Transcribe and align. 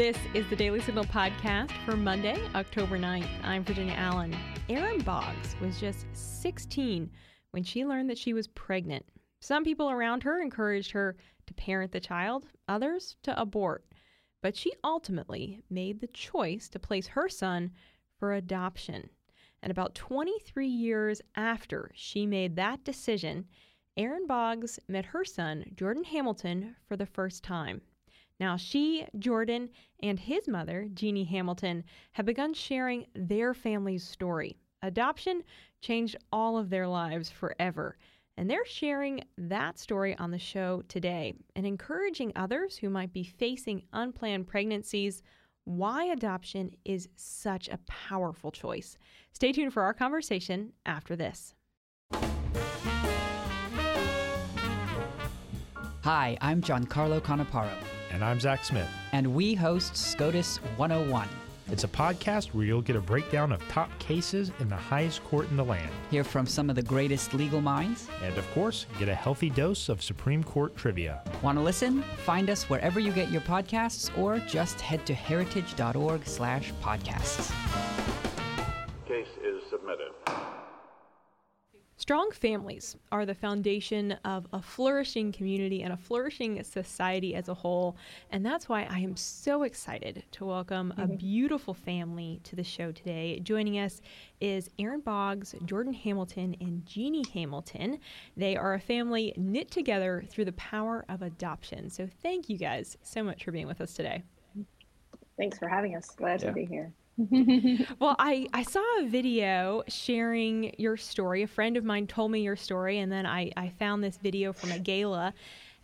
This 0.00 0.16
is 0.32 0.48
the 0.48 0.56
Daily 0.56 0.80
Signal 0.80 1.04
podcast 1.04 1.72
for 1.84 1.94
Monday, 1.94 2.40
October 2.54 2.98
9th. 2.98 3.28
I'm 3.42 3.62
Virginia 3.62 3.92
Allen. 3.98 4.34
Erin 4.70 5.02
Boggs 5.02 5.54
was 5.60 5.78
just 5.78 6.06
16 6.14 7.10
when 7.50 7.62
she 7.62 7.84
learned 7.84 8.08
that 8.08 8.16
she 8.16 8.32
was 8.32 8.48
pregnant. 8.48 9.04
Some 9.40 9.62
people 9.62 9.90
around 9.90 10.22
her 10.22 10.40
encouraged 10.40 10.92
her 10.92 11.18
to 11.46 11.52
parent 11.52 11.92
the 11.92 12.00
child, 12.00 12.46
others 12.66 13.18
to 13.24 13.38
abort. 13.38 13.84
But 14.40 14.56
she 14.56 14.72
ultimately 14.82 15.60
made 15.68 16.00
the 16.00 16.06
choice 16.06 16.70
to 16.70 16.78
place 16.78 17.08
her 17.08 17.28
son 17.28 17.70
for 18.18 18.32
adoption. 18.32 19.10
And 19.62 19.70
about 19.70 19.94
23 19.94 20.66
years 20.66 21.20
after 21.36 21.90
she 21.92 22.24
made 22.24 22.56
that 22.56 22.84
decision, 22.84 23.44
Erin 23.98 24.26
Boggs 24.26 24.80
met 24.88 25.04
her 25.04 25.26
son, 25.26 25.66
Jordan 25.74 26.04
Hamilton, 26.04 26.76
for 26.88 26.96
the 26.96 27.04
first 27.04 27.44
time. 27.44 27.82
Now, 28.40 28.56
she, 28.56 29.06
Jordan, 29.18 29.68
and 30.02 30.18
his 30.18 30.48
mother, 30.48 30.88
Jeannie 30.94 31.24
Hamilton, 31.24 31.84
have 32.12 32.24
begun 32.24 32.54
sharing 32.54 33.06
their 33.14 33.52
family's 33.52 34.02
story. 34.02 34.56
Adoption 34.80 35.42
changed 35.82 36.16
all 36.32 36.56
of 36.56 36.70
their 36.70 36.88
lives 36.88 37.28
forever. 37.28 37.98
And 38.38 38.48
they're 38.48 38.64
sharing 38.64 39.22
that 39.36 39.78
story 39.78 40.16
on 40.16 40.30
the 40.30 40.38
show 40.38 40.82
today 40.88 41.34
and 41.54 41.66
encouraging 41.66 42.32
others 42.34 42.78
who 42.78 42.88
might 42.88 43.12
be 43.12 43.24
facing 43.24 43.82
unplanned 43.92 44.46
pregnancies 44.46 45.22
why 45.64 46.06
adoption 46.06 46.70
is 46.86 47.10
such 47.16 47.68
a 47.68 47.78
powerful 47.86 48.50
choice. 48.50 48.96
Stay 49.34 49.52
tuned 49.52 49.74
for 49.74 49.82
our 49.82 49.92
conversation 49.92 50.72
after 50.86 51.14
this. 51.14 51.54
Hi, 56.02 56.38
I'm 56.40 56.62
Giancarlo 56.62 57.20
Canaparo. 57.20 57.99
And 58.12 58.24
I'm 58.24 58.40
Zach 58.40 58.64
Smith. 58.64 58.88
And 59.12 59.34
we 59.34 59.54
host 59.54 59.96
SCOTUS 59.96 60.58
101. 60.76 61.28
It's 61.70 61.84
a 61.84 61.88
podcast 61.88 62.48
where 62.48 62.64
you'll 62.64 62.82
get 62.82 62.96
a 62.96 63.00
breakdown 63.00 63.52
of 63.52 63.66
top 63.68 63.96
cases 64.00 64.50
in 64.58 64.68
the 64.68 64.76
highest 64.76 65.22
court 65.22 65.48
in 65.50 65.56
the 65.56 65.64
land. 65.64 65.90
Hear 66.10 66.24
from 66.24 66.44
some 66.44 66.68
of 66.68 66.74
the 66.74 66.82
greatest 66.82 67.32
legal 67.32 67.60
minds. 67.60 68.08
And 68.24 68.36
of 68.36 68.50
course, 68.50 68.86
get 68.98 69.08
a 69.08 69.14
healthy 69.14 69.50
dose 69.50 69.88
of 69.88 70.02
Supreme 70.02 70.42
Court 70.42 70.76
trivia. 70.76 71.22
Want 71.42 71.56
to 71.58 71.62
listen? 71.62 72.02
Find 72.24 72.50
us 72.50 72.68
wherever 72.68 72.98
you 72.98 73.12
get 73.12 73.30
your 73.30 73.42
podcasts 73.42 74.16
or 74.18 74.40
just 74.40 74.80
head 74.80 75.06
to 75.06 75.14
heritage.org 75.14 76.26
slash 76.26 76.72
podcasts. 76.82 77.52
Case 79.06 79.28
is 79.44 79.62
submitted. 79.70 80.10
Strong 82.10 82.32
families 82.32 82.96
are 83.12 83.24
the 83.24 83.36
foundation 83.36 84.16
of 84.24 84.44
a 84.52 84.60
flourishing 84.60 85.30
community 85.30 85.84
and 85.84 85.92
a 85.92 85.96
flourishing 85.96 86.60
society 86.64 87.36
as 87.36 87.48
a 87.48 87.54
whole. 87.54 87.96
And 88.32 88.44
that's 88.44 88.68
why 88.68 88.84
I 88.90 88.98
am 88.98 89.14
so 89.14 89.62
excited 89.62 90.24
to 90.32 90.44
welcome 90.44 90.92
a 90.98 91.02
mm-hmm. 91.02 91.14
beautiful 91.14 91.72
family 91.72 92.40
to 92.42 92.56
the 92.56 92.64
show 92.64 92.90
today. 92.90 93.38
Joining 93.38 93.78
us 93.78 94.00
is 94.40 94.70
Erin 94.80 95.02
Boggs, 95.02 95.54
Jordan 95.66 95.92
Hamilton, 95.92 96.56
and 96.60 96.84
Jeannie 96.84 97.26
Hamilton. 97.32 98.00
They 98.36 98.56
are 98.56 98.74
a 98.74 98.80
family 98.80 99.32
knit 99.36 99.70
together 99.70 100.24
through 100.28 100.46
the 100.46 100.52
power 100.54 101.04
of 101.08 101.22
adoption. 101.22 101.90
So 101.90 102.08
thank 102.24 102.48
you 102.48 102.58
guys 102.58 102.98
so 103.04 103.22
much 103.22 103.44
for 103.44 103.52
being 103.52 103.68
with 103.68 103.80
us 103.80 103.94
today. 103.94 104.24
Thanks 105.36 105.60
for 105.60 105.68
having 105.68 105.94
us. 105.94 106.10
Glad 106.16 106.42
Yeah. 106.42 106.48
to 106.48 106.54
be 106.54 106.64
here. 106.64 106.92
Well, 107.98 108.16
I, 108.18 108.46
I 108.52 108.62
saw 108.62 108.82
a 109.00 109.06
video 109.06 109.82
sharing 109.88 110.74
your 110.78 110.96
story. 110.96 111.42
A 111.42 111.46
friend 111.46 111.76
of 111.76 111.84
mine 111.84 112.06
told 112.06 112.30
me 112.30 112.40
your 112.40 112.56
story, 112.56 112.98
and 112.98 113.12
then 113.12 113.26
I, 113.26 113.50
I 113.56 113.68
found 113.78 114.02
this 114.02 114.16
video 114.16 114.52
from 114.52 114.72
a 114.72 114.78
gala, 114.78 115.34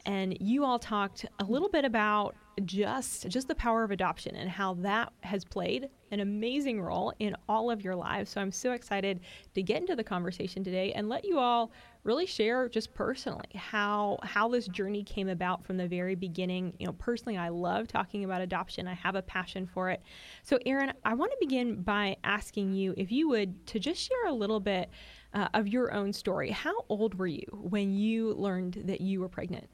and 0.06 0.36
you 0.40 0.64
all 0.64 0.78
talked 0.78 1.26
a 1.38 1.44
little 1.44 1.68
bit 1.68 1.84
about 1.84 2.34
just 2.64 3.28
just 3.28 3.48
the 3.48 3.54
power 3.54 3.84
of 3.84 3.90
adoption 3.90 4.34
and 4.34 4.48
how 4.48 4.72
that 4.74 5.12
has 5.20 5.44
played 5.44 5.90
an 6.10 6.20
amazing 6.20 6.80
role 6.80 7.12
in 7.18 7.36
all 7.48 7.70
of 7.70 7.84
your 7.84 7.94
lives. 7.94 8.30
So 8.30 8.40
I'm 8.40 8.52
so 8.52 8.72
excited 8.72 9.20
to 9.54 9.62
get 9.62 9.80
into 9.80 9.94
the 9.94 10.04
conversation 10.04 10.64
today 10.64 10.92
and 10.92 11.08
let 11.08 11.24
you 11.24 11.38
all 11.38 11.70
really 12.06 12.26
share 12.26 12.68
just 12.68 12.94
personally 12.94 13.48
how 13.54 14.18
how 14.22 14.48
this 14.48 14.66
journey 14.68 15.02
came 15.02 15.28
about 15.28 15.64
from 15.64 15.76
the 15.76 15.86
very 15.86 16.14
beginning. 16.14 16.72
You 16.78 16.86
know, 16.86 16.92
personally 16.92 17.36
I 17.36 17.48
love 17.48 17.88
talking 17.88 18.24
about 18.24 18.40
adoption. 18.40 18.86
I 18.86 18.94
have 18.94 19.14
a 19.14 19.22
passion 19.22 19.66
for 19.66 19.90
it. 19.90 20.00
So 20.42 20.58
Erin, 20.64 20.92
I 21.04 21.14
want 21.14 21.32
to 21.32 21.36
begin 21.40 21.82
by 21.82 22.16
asking 22.24 22.72
you 22.72 22.94
if 22.96 23.12
you 23.12 23.28
would 23.28 23.66
to 23.68 23.78
just 23.78 24.00
share 24.00 24.26
a 24.28 24.32
little 24.32 24.60
bit 24.60 24.88
uh, 25.34 25.48
of 25.52 25.68
your 25.68 25.92
own 25.92 26.12
story. 26.12 26.50
How 26.50 26.74
old 26.88 27.18
were 27.18 27.26
you 27.26 27.46
when 27.52 27.92
you 27.92 28.32
learned 28.34 28.82
that 28.84 29.00
you 29.00 29.20
were 29.20 29.28
pregnant? 29.28 29.68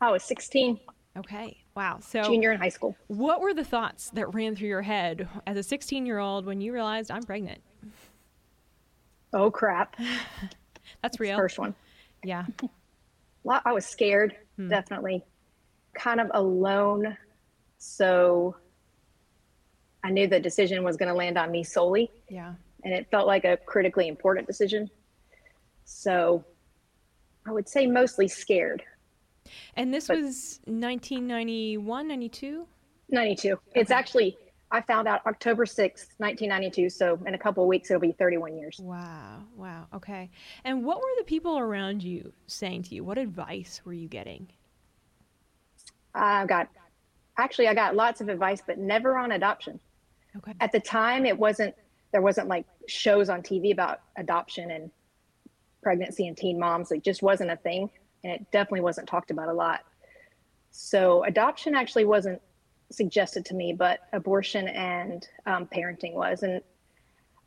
I 0.00 0.10
was 0.10 0.22
16, 0.24 0.78
Okay. 1.18 1.64
Wow. 1.74 1.98
So 2.00 2.22
junior 2.22 2.52
in 2.52 2.60
high 2.60 2.68
school. 2.68 2.96
what 3.08 3.40
were 3.40 3.52
the 3.52 3.64
thoughts 3.64 4.10
that 4.10 4.32
ran 4.34 4.54
through 4.54 4.68
your 4.68 4.82
head 4.82 5.28
as 5.46 5.56
a 5.56 5.62
16 5.62 6.06
year 6.06 6.18
old 6.18 6.46
when 6.46 6.60
you 6.60 6.72
realized 6.72 7.10
I'm 7.10 7.22
pregnant? 7.22 7.60
Oh 9.32 9.50
crap! 9.50 9.96
That's 11.02 11.20
real. 11.20 11.36
First 11.36 11.58
one. 11.58 11.74
Yeah. 12.24 12.46
Well, 13.44 13.62
I 13.64 13.72
was 13.72 13.86
scared, 13.86 14.36
Hmm. 14.56 14.68
definitely. 14.68 15.24
Kind 15.94 16.20
of 16.20 16.30
alone, 16.34 17.16
so 17.78 18.56
I 20.04 20.10
knew 20.10 20.26
the 20.26 20.40
decision 20.40 20.82
was 20.84 20.96
going 20.98 21.08
to 21.08 21.14
land 21.14 21.38
on 21.38 21.50
me 21.50 21.62
solely, 21.64 22.10
Yeah. 22.28 22.54
and 22.84 22.92
it 22.92 23.08
felt 23.10 23.26
like 23.26 23.44
a 23.44 23.56
critically 23.56 24.08
important 24.08 24.46
decision. 24.46 24.90
So 25.84 26.44
I 27.46 27.52
would 27.52 27.68
say 27.68 27.86
mostly 27.86 28.28
scared. 28.28 28.82
And 29.76 29.94
this 29.94 30.08
But- 30.08 30.18
was 30.20 30.60
1991, 30.66 32.08
92? 32.08 32.66
92. 33.08 33.58
It's 33.74 33.90
actually 33.92 34.36
I 34.70 34.82
found 34.82 35.08
out 35.08 35.24
October 35.26 35.64
6th, 35.64 36.08
1992. 36.18 36.90
So 36.90 37.18
in 37.26 37.34
a 37.34 37.38
couple 37.38 37.62
of 37.62 37.68
weeks, 37.68 37.90
it'll 37.90 38.00
be 38.00 38.12
31 38.12 38.56
years. 38.56 38.78
Wow. 38.82 39.42
Wow. 39.56 39.86
Okay. 39.94 40.30
And 40.64 40.84
what 40.84 40.98
were 40.98 41.12
the 41.18 41.24
people 41.24 41.58
around 41.58 42.02
you 42.02 42.32
saying 42.46 42.82
to 42.84 42.94
you? 42.94 43.02
What 43.02 43.16
advice 43.18 43.80
were 43.84 43.94
you 43.94 44.08
getting? 44.08 44.48
I 46.14 46.44
got 46.46 46.68
actually 47.38 47.68
I 47.68 47.74
got 47.74 47.94
lots 47.94 48.20
of 48.20 48.28
advice, 48.28 48.62
but 48.66 48.78
never 48.78 49.16
on 49.16 49.32
adoption. 49.32 49.80
Okay. 50.36 50.52
At 50.60 50.72
the 50.72 50.80
time, 50.80 51.24
it 51.24 51.38
wasn't 51.38 51.74
there 52.12 52.22
wasn't 52.22 52.48
like 52.48 52.66
shows 52.86 53.28
on 53.28 53.42
TV 53.42 53.72
about 53.72 54.00
adoption 54.16 54.70
and 54.70 54.90
pregnancy 55.82 56.26
and 56.26 56.36
teen 56.36 56.58
moms. 56.58 56.90
It 56.92 57.04
just 57.04 57.22
wasn't 57.22 57.50
a 57.50 57.56
thing, 57.56 57.88
and 58.24 58.32
it 58.32 58.50
definitely 58.50 58.80
wasn't 58.80 59.08
talked 59.08 59.30
about 59.30 59.48
a 59.48 59.52
lot. 59.52 59.80
So 60.70 61.24
adoption 61.24 61.74
actually 61.74 62.04
wasn't 62.04 62.40
suggested 62.90 63.44
to 63.46 63.54
me, 63.54 63.72
but 63.72 64.00
abortion 64.12 64.68
and 64.68 65.28
um, 65.46 65.66
parenting 65.66 66.14
was. 66.14 66.42
And 66.42 66.62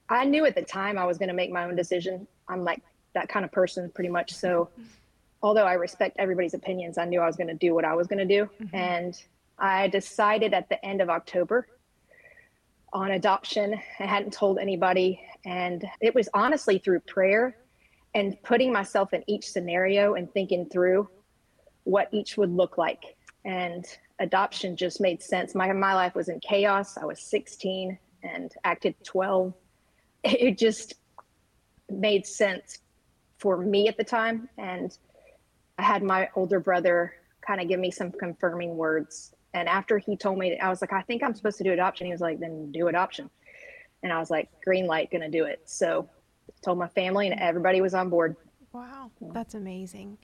I 0.09 0.25
knew 0.25 0.46
at 0.46 0.56
the 0.56 0.62
time 0.62 0.97
I 0.97 1.06
was 1.06 1.18
going 1.18 1.29
to 1.29 1.35
make 1.35 1.52
my 1.52 1.66
own 1.66 1.75
decision. 1.75 2.28
I'm 2.47 2.63
like 2.63 2.81
that 3.13 3.29
kind 3.29 3.46
of 3.46 3.51
person, 3.51 3.90
pretty 3.94 4.09
much. 4.09 4.34
So 4.34 4.69
although 5.41 5.66
I 5.66 5.74
respect 5.74 6.18
everybody's 6.19 6.53
opinions, 6.53 6.97
I 6.97 7.06
knew 7.06 7.19
I 7.22 7.25
was 7.25 7.35
going 7.35 7.47
to 7.47 7.53
do 7.53 7.74
what 7.74 7.85
I 7.85 7.96
was 7.96 8.07
going 8.07 8.25
to 8.25 8.25
do. 8.25 8.50
And 8.74 9.22
I 9.57 9.88
decided 9.88 10.53
at 10.53 10.69
the 10.69 10.84
end 10.85 11.01
of 11.01 11.09
October 11.09 11.68
on 12.94 13.12
adoption. 13.12 13.80
I 14.00 14.06
hadn't 14.06 14.34
told 14.34 14.59
anybody. 14.59 15.22
And 15.46 15.85
it 16.01 16.13
was 16.13 16.30
honestly 16.34 16.78
through 16.78 17.00
prayer 17.01 17.56
and 18.13 18.41
putting 18.44 18.72
myself 18.74 19.13
in 19.13 19.24
each 19.28 19.50
scenario 19.50 20.16
and 20.16 20.31
thinking 20.34 20.68
through 20.68 21.07
what 21.84 22.09
each 22.12 22.38
would 22.38 22.51
look 22.51 22.78
like. 22.78 23.16
And 23.44 23.85
adoption 24.19 24.75
just 24.75 25.02
made 25.02 25.22
sense. 25.22 25.56
My, 25.56 25.72
my 25.74 25.94
life 25.94 26.16
was 26.16 26.29
in 26.29 26.40
chaos. 26.40 26.97
I 26.97 27.06
was 27.06 27.19
16 27.19 27.97
and 28.24 28.52
acted 28.63 28.96
12. 29.03 29.53
It 30.24 30.59
just 30.59 30.94
made 31.90 32.28
sense 32.28 32.78
for 33.40 33.57
me 33.57 33.88
at 33.88 33.97
the 33.97 34.03
time. 34.03 34.47
And 34.59 34.96
I 35.80 35.81
had 35.81 36.03
my 36.03 36.30
older 36.35 36.60
brother 36.60 37.15
kind 37.42 37.60
of 37.60 37.68
give 37.68 37.80
me 37.80 37.89
some 37.89 38.12
confirming 38.12 38.77
words. 38.77 39.33
And 39.56 39.68
after 39.68 39.98
he 39.98 40.15
told 40.15 40.38
me, 40.38 40.60
I 40.60 40.69
was 40.69 40.80
like, 40.80 40.94
I 40.94 41.01
think 41.01 41.24
I'm 41.24 41.33
supposed 41.33 41.57
to 41.57 41.63
do 41.63 41.74
adoption. 41.74 42.06
He 42.06 42.12
was 42.12 42.21
like, 42.21 42.39
then 42.39 42.71
do 42.71 42.88
adoption. 42.88 43.31
And 44.04 44.13
I 44.13 44.19
was 44.19 44.30
like, 44.30 44.50
green 44.63 44.86
light, 44.86 45.10
gonna 45.12 45.30
do 45.30 45.45
it. 45.45 45.62
So 45.65 46.07
told 46.63 46.77
my 46.77 46.88
family 46.89 47.27
and 47.27 47.39
everybody 47.39 47.81
was 47.81 47.94
on 47.94 48.10
board. 48.10 48.36
Wow, 48.73 49.12
that's 49.33 49.53
amazing. 49.53 50.18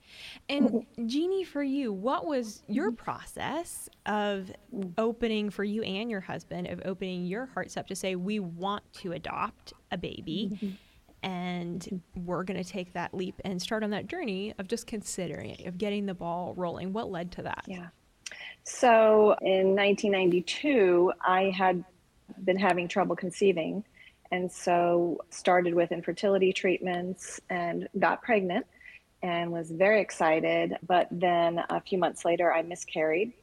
And 0.48 0.86
Jeannie, 1.06 1.44
for 1.44 1.64
you, 1.64 1.92
what 1.92 2.26
was 2.26 2.64
your 2.68 2.92
mm-hmm. 2.92 3.04
process 3.04 3.90
of 4.06 4.52
mm. 4.74 4.94
opening 4.98 5.50
for 5.50 5.66
you 5.66 5.84
and 5.84 6.10
your 6.10 6.22
husband 6.22 6.68
of 6.68 6.82
opening 6.86 7.26
your 7.26 7.48
hearts 7.48 7.76
up 7.76 7.88
to 7.88 7.96
say 7.96 8.16
we 8.16 8.40
want 8.40 8.84
to 8.94 9.12
adopt 9.12 9.74
a 9.92 9.98
baby 9.98 10.78
and 11.24 11.82
mm-hmm. 11.82 12.26
we're 12.26 12.44
going 12.44 12.62
to 12.62 12.70
take 12.70 12.94
that 12.94 13.14
leap 13.14 13.36
and 13.44 13.62
start 13.62 13.84
on 13.84 13.90
that 13.90 14.08
journey 14.08 14.54
of 14.58 14.68
just 14.70 14.88
considering 14.88 15.50
it, 15.50 15.66
of 15.66 15.78
getting 15.78 16.06
the 16.06 16.14
ball 16.14 16.54
rolling? 16.56 16.94
What 16.94 17.12
led 17.12 17.34
to 17.34 17.42
that? 17.44 17.66
Yeah. 17.68 17.88
So 18.64 19.36
in 19.42 19.76
1992, 19.76 21.12
I 21.22 21.54
had 21.56 21.84
been 22.44 22.58
having 22.58 22.88
trouble 22.88 23.16
conceiving. 23.16 23.84
And 24.32 24.52
so 24.52 25.24
started 25.30 25.74
with 25.74 25.92
infertility 25.92 26.54
treatments 26.54 27.40
and 27.50 27.88
got 27.98 28.22
pregnant 28.22 28.66
and 29.22 29.52
was 29.52 29.72
very 29.72 30.02
excited. 30.02 30.76
But 30.86 31.08
then 31.12 31.62
a 31.70 31.82
few 31.82 31.98
months 31.98 32.26
later, 32.26 32.52
I 32.52 32.62
miscarried. 32.62 33.34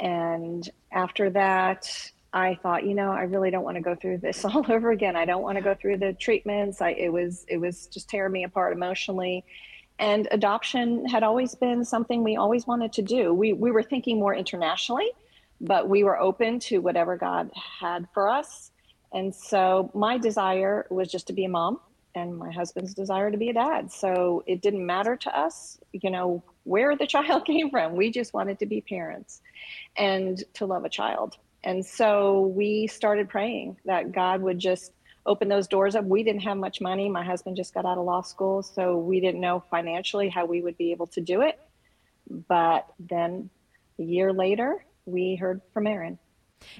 And 0.00 0.68
after 0.92 1.30
that, 1.30 2.10
I 2.32 2.56
thought, 2.56 2.84
you 2.84 2.94
know, 2.94 3.12
I 3.12 3.22
really 3.22 3.52
don't 3.52 3.62
want 3.62 3.76
to 3.76 3.80
go 3.80 3.94
through 3.94 4.18
this 4.18 4.44
all 4.44 4.64
over 4.70 4.90
again. 4.90 5.16
I 5.16 5.24
don't 5.24 5.42
want 5.42 5.56
to 5.56 5.62
go 5.62 5.74
through 5.74 5.98
the 5.98 6.12
treatments. 6.12 6.82
I, 6.82 6.90
it 6.90 7.12
was 7.12 7.44
it 7.48 7.58
was 7.58 7.86
just 7.86 8.10
tearing 8.10 8.32
me 8.32 8.44
apart 8.44 8.72
emotionally. 8.72 9.44
And 10.00 10.26
adoption 10.32 11.06
had 11.06 11.22
always 11.22 11.54
been 11.54 11.84
something 11.84 12.24
we 12.24 12.36
always 12.36 12.66
wanted 12.66 12.92
to 12.94 13.02
do. 13.02 13.32
We 13.32 13.52
we 13.52 13.70
were 13.70 13.82
thinking 13.84 14.18
more 14.18 14.34
internationally, 14.34 15.08
but 15.60 15.88
we 15.88 16.02
were 16.02 16.18
open 16.18 16.58
to 16.60 16.78
whatever 16.78 17.16
God 17.16 17.50
had 17.80 18.08
for 18.12 18.28
us. 18.28 18.72
And 19.14 19.34
so 19.34 19.90
my 19.94 20.18
desire 20.18 20.86
was 20.90 21.10
just 21.10 21.28
to 21.28 21.32
be 21.32 21.44
a 21.44 21.48
mom 21.48 21.80
and 22.16 22.36
my 22.36 22.50
husband's 22.50 22.94
desire 22.94 23.30
to 23.30 23.36
be 23.38 23.48
a 23.48 23.54
dad. 23.54 23.90
So 23.90 24.42
it 24.46 24.60
didn't 24.60 24.84
matter 24.84 25.16
to 25.16 25.38
us, 25.38 25.78
you 25.92 26.10
know, 26.10 26.42
where 26.64 26.96
the 26.96 27.06
child 27.14 27.46
came 27.46 27.70
from. 27.70 27.94
We 27.96 28.10
just 28.10 28.34
wanted 28.34 28.58
to 28.58 28.66
be 28.66 28.80
parents 28.80 29.40
and 29.96 30.42
to 30.54 30.66
love 30.66 30.84
a 30.84 30.88
child. 30.88 31.36
And 31.62 31.84
so 31.86 32.52
we 32.54 32.88
started 32.88 33.28
praying 33.28 33.78
that 33.84 34.12
God 34.12 34.42
would 34.42 34.58
just 34.58 34.92
open 35.26 35.48
those 35.48 35.66
doors 35.66 35.94
up. 35.94 36.04
We 36.04 36.22
didn't 36.22 36.42
have 36.42 36.58
much 36.58 36.80
money. 36.80 37.08
My 37.08 37.24
husband 37.24 37.56
just 37.56 37.72
got 37.72 37.86
out 37.86 37.96
of 37.96 38.04
law 38.04 38.20
school, 38.20 38.62
so 38.62 38.98
we 38.98 39.20
didn't 39.20 39.40
know 39.40 39.64
financially 39.70 40.28
how 40.28 40.44
we 40.44 40.60
would 40.60 40.76
be 40.76 40.90
able 40.92 41.06
to 41.08 41.22
do 41.22 41.40
it. 41.40 41.58
But 42.28 42.86
then 42.98 43.48
a 43.98 44.02
year 44.02 44.32
later, 44.32 44.84
we 45.06 45.36
heard 45.36 45.62
from 45.72 45.86
Erin. 45.86 46.18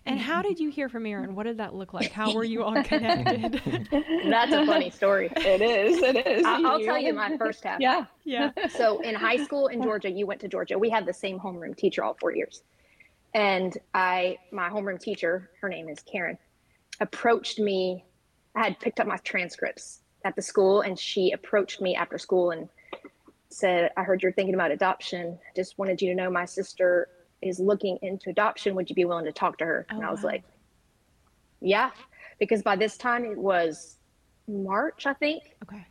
And 0.06 0.18
how 0.18 0.42
did 0.42 0.58
you 0.58 0.70
hear 0.70 0.88
from 0.88 1.06
Erin? 1.06 1.34
What 1.34 1.44
did 1.44 1.58
that 1.58 1.74
look 1.74 1.92
like? 1.94 2.10
How 2.12 2.32
were 2.34 2.44
you 2.44 2.62
all 2.62 2.82
connected? 2.84 3.88
That's 4.28 4.52
a 4.52 4.66
funny 4.66 4.90
story. 4.90 5.30
It 5.36 5.62
is. 5.62 6.02
It 6.02 6.26
is. 6.26 6.44
I'll, 6.44 6.66
I'll 6.66 6.80
tell 6.80 6.98
you 6.98 7.14
my 7.14 7.36
first 7.38 7.64
half. 7.64 7.80
Yeah. 7.80 8.06
yeah. 8.24 8.50
So 8.68 9.00
in 9.00 9.14
high 9.14 9.42
school 9.44 9.68
in 9.68 9.82
Georgia, 9.82 10.10
you 10.10 10.26
went 10.26 10.40
to 10.40 10.48
Georgia. 10.48 10.78
We 10.78 10.90
had 10.90 11.06
the 11.06 11.14
same 11.14 11.38
homeroom 11.38 11.76
teacher 11.76 12.02
all 12.04 12.16
four 12.20 12.34
years. 12.34 12.62
And 13.34 13.76
I, 13.92 14.38
my 14.52 14.68
homeroom 14.68 15.00
teacher, 15.00 15.50
her 15.60 15.68
name 15.68 15.88
is 15.88 15.98
Karen, 16.00 16.38
approached 17.00 17.58
me. 17.58 18.04
I 18.54 18.62
had 18.64 18.78
picked 18.78 19.00
up 19.00 19.06
my 19.06 19.16
transcripts 19.18 20.00
at 20.24 20.36
the 20.36 20.42
school, 20.42 20.80
and 20.82 20.98
she 20.98 21.32
approached 21.32 21.80
me 21.80 21.96
after 21.96 22.16
school 22.18 22.52
and 22.52 22.68
said, 23.48 23.90
I 23.96 24.02
heard 24.02 24.22
you're 24.22 24.32
thinking 24.32 24.54
about 24.54 24.70
adoption. 24.70 25.38
Just 25.56 25.78
wanted 25.78 26.00
you 26.00 26.08
to 26.10 26.14
know 26.14 26.30
my 26.30 26.44
sister 26.44 27.08
is 27.44 27.60
looking 27.60 27.98
into 28.02 28.30
adoption. 28.30 28.74
Would 28.74 28.88
you 28.90 28.96
be 28.96 29.04
willing 29.04 29.24
to 29.26 29.32
talk 29.32 29.58
to 29.58 29.64
her? 29.64 29.86
Oh, 29.90 29.96
and 29.96 30.04
I 30.04 30.10
was 30.10 30.22
wow. 30.22 30.30
like, 30.30 30.44
Yeah, 31.60 31.90
because 32.38 32.62
by 32.62 32.76
this 32.76 32.96
time 32.96 33.24
it 33.24 33.36
was 33.38 33.98
March, 34.48 35.06
I 35.06 35.14
think, 35.14 35.42
Okay. 35.64 35.84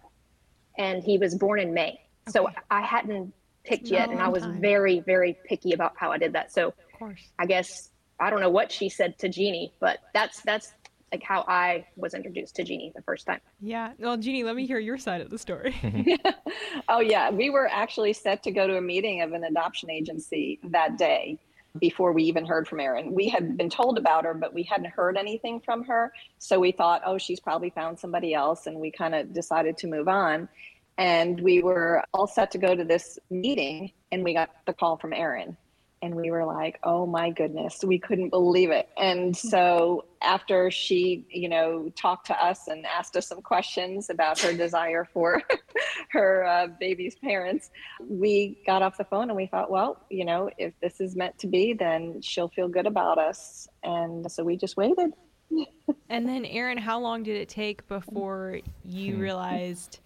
and 0.78 1.04
he 1.04 1.18
was 1.18 1.36
born 1.36 1.60
in 1.60 1.74
May. 1.74 2.00
So 2.30 2.50
I 2.72 2.82
hadn't 2.82 3.34
picked 3.66 3.88
yet, 3.88 4.10
and 4.10 4.22
I 4.22 4.30
was 4.30 4.44
time. 4.44 4.62
very, 4.62 5.00
very 5.02 5.38
picky 5.46 5.74
about 5.74 5.94
how 5.98 6.12
I 6.12 6.18
did 6.18 6.34
that. 6.34 6.52
So 6.52 6.68
Of 6.68 6.76
course. 7.00 7.22
I 7.40 7.46
guess 7.46 7.90
I 8.20 8.30
don't 8.30 8.40
know 8.42 8.50
what 8.50 8.72
she 8.72 8.90
said 8.90 9.18
to 9.20 9.30
Jeannie, 9.30 9.74
but 9.80 10.00
that's 10.14 10.42
that's 10.42 10.74
like 11.14 11.22
how 11.24 11.46
I 11.48 11.86
was 11.96 12.16
introduced 12.16 12.56
to 12.56 12.64
Jeannie 12.64 12.92
the 12.96 13.04
first 13.04 13.28
time. 13.28 13.40
Yeah. 13.62 13.94
Well, 14.00 14.18
Jeannie, 14.18 14.44
let 14.44 14.56
me 14.56 14.66
hear 14.66 14.80
your 14.80 14.98
side 14.98 15.22
of 15.22 15.30
the 15.30 15.38
story. 15.38 15.76
oh 16.90 17.02
yeah, 17.02 17.30
we 17.30 17.52
were 17.52 17.70
actually 17.72 18.14
set 18.14 18.42
to 18.44 18.52
go 18.52 18.66
to 18.66 18.78
a 18.78 18.82
meeting 18.82 19.22
of 19.22 19.32
an 19.32 19.44
adoption 19.44 19.92
agency 19.92 20.60
that 20.64 20.98
day 20.98 21.38
before 21.80 22.14
we 22.14 22.24
even 22.24 22.48
heard 22.48 22.68
from 22.68 22.80
Erin. 22.80 23.14
We 23.14 23.30
had 23.30 23.58
been 23.58 23.70
told 23.70 24.00
about 24.00 24.26
her, 24.26 24.34
but 24.34 24.56
we 24.56 24.64
hadn't 24.64 24.88
heard 24.88 25.16
anything 25.16 25.60
from 25.60 25.84
her. 25.86 26.12
So 26.40 26.60
we 26.60 26.72
thought, 26.72 27.04
oh, 27.06 27.20
she's 27.20 27.40
probably 27.40 27.70
found 27.70 28.00
somebody 28.00 28.34
else, 28.34 28.66
and 28.66 28.78
we 28.78 28.92
kind 28.92 29.14
of 29.14 29.34
decided 29.34 29.78
to 29.78 29.88
move 29.88 30.08
on. 30.08 30.50
And 30.98 31.40
we 31.42 31.62
were 31.62 32.04
all 32.14 32.28
set 32.28 32.52
to 32.52 32.58
go 32.58 32.76
to 32.76 32.84
this 32.84 33.18
meeting, 33.30 33.92
and 34.12 34.24
we 34.24 34.34
got 34.34 34.50
the 34.66 34.74
call 34.74 34.98
from 34.98 35.14
Erin. 35.14 35.58
And 36.04 36.16
we 36.16 36.32
were 36.32 36.44
like, 36.44 36.80
oh 36.84 37.06
my 37.06 37.30
goodness, 37.30 37.80
we 37.82 37.98
couldn't 37.98 38.28
believe 38.28 38.72
it. 38.72 38.90
And 38.98 39.36
so 39.38 40.04
after 40.22 40.70
she, 40.70 41.26
you 41.30 41.48
know, 41.48 41.94
talked 41.96 42.28
to 42.28 42.44
us 42.44 42.68
and 42.68 42.86
asked 42.86 43.16
us 43.16 43.26
some 43.30 43.42
questions 43.42 44.10
about 44.10 44.38
her 44.42 44.52
desire 44.52 45.06
for 45.06 45.42
her 46.12 46.44
uh, 46.44 46.68
baby's 46.78 47.16
parents, 47.16 47.70
we 48.02 48.62
got 48.66 48.82
off 48.82 48.98
the 48.98 49.06
phone 49.06 49.30
and 49.30 49.38
we 49.38 49.46
thought, 49.46 49.72
well, 49.72 50.06
you 50.10 50.26
know, 50.26 50.50
if 50.58 50.74
this 50.82 51.00
is 51.00 51.16
meant 51.16 51.40
to 51.40 51.48
be, 51.48 51.72
then 51.72 52.22
she'll 52.22 52.50
feel 52.50 52.68
good 52.68 52.86
about 52.86 53.18
us. 53.18 53.70
And 53.82 54.30
so 54.30 54.44
we 54.44 54.58
just 54.58 54.76
waited. 54.76 55.14
and 56.10 56.28
then, 56.28 56.44
Erin, 56.44 56.80
how 56.80 57.00
long 57.00 57.24
did 57.24 57.38
it 57.38 57.48
take 57.48 57.88
before 57.88 58.60
you 58.84 59.16
realized, 59.16 60.02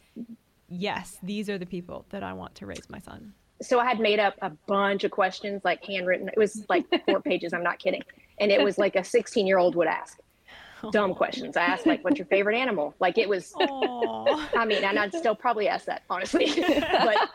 yes, 0.70 1.18
these 1.24 1.50
are 1.50 1.58
the 1.58 1.66
people 1.66 2.06
that 2.10 2.22
I 2.22 2.34
want 2.34 2.54
to 2.56 2.68
raise 2.68 2.88
my 2.88 3.00
son? 3.00 3.34
So 3.62 3.80
I 3.80 3.86
had 3.86 4.00
made 4.00 4.20
up 4.20 4.36
a 4.42 4.52
bunch 4.68 5.04
of 5.04 5.12
questions, 5.12 5.62
like 5.64 5.84
handwritten. 5.84 6.28
It 6.28 6.38
was 6.38 6.66
like 6.70 6.86
four 7.06 7.22
pages. 7.24 7.54
I'm 7.54 7.64
not 7.64 7.80
kidding. 7.80 8.04
And 8.40 8.52
it 8.52 8.64
was 8.64 8.78
like 8.78 8.96
a 8.96 9.04
16 9.04 9.48
year 9.48 9.58
old 9.58 9.76
would 9.76 9.88
ask 9.88 10.20
oh. 10.84 10.92
dumb 10.92 11.16
questions. 11.16 11.58
I 11.58 11.64
asked 11.64 11.86
like, 11.86 12.04
"What's 12.04 12.18
your 12.18 12.28
favorite 12.28 12.56
animal?" 12.56 12.94
Like 13.00 13.18
it 13.18 13.28
was. 13.28 13.54
Aw. 13.60 14.50
I 14.56 14.66
mean, 14.66 14.84
and 14.84 15.00
I'd 15.00 15.14
still 15.14 15.36
probably 15.36 15.68
ask 15.68 15.86
that 15.86 16.04
honestly. 16.10 16.52
but 16.58 17.30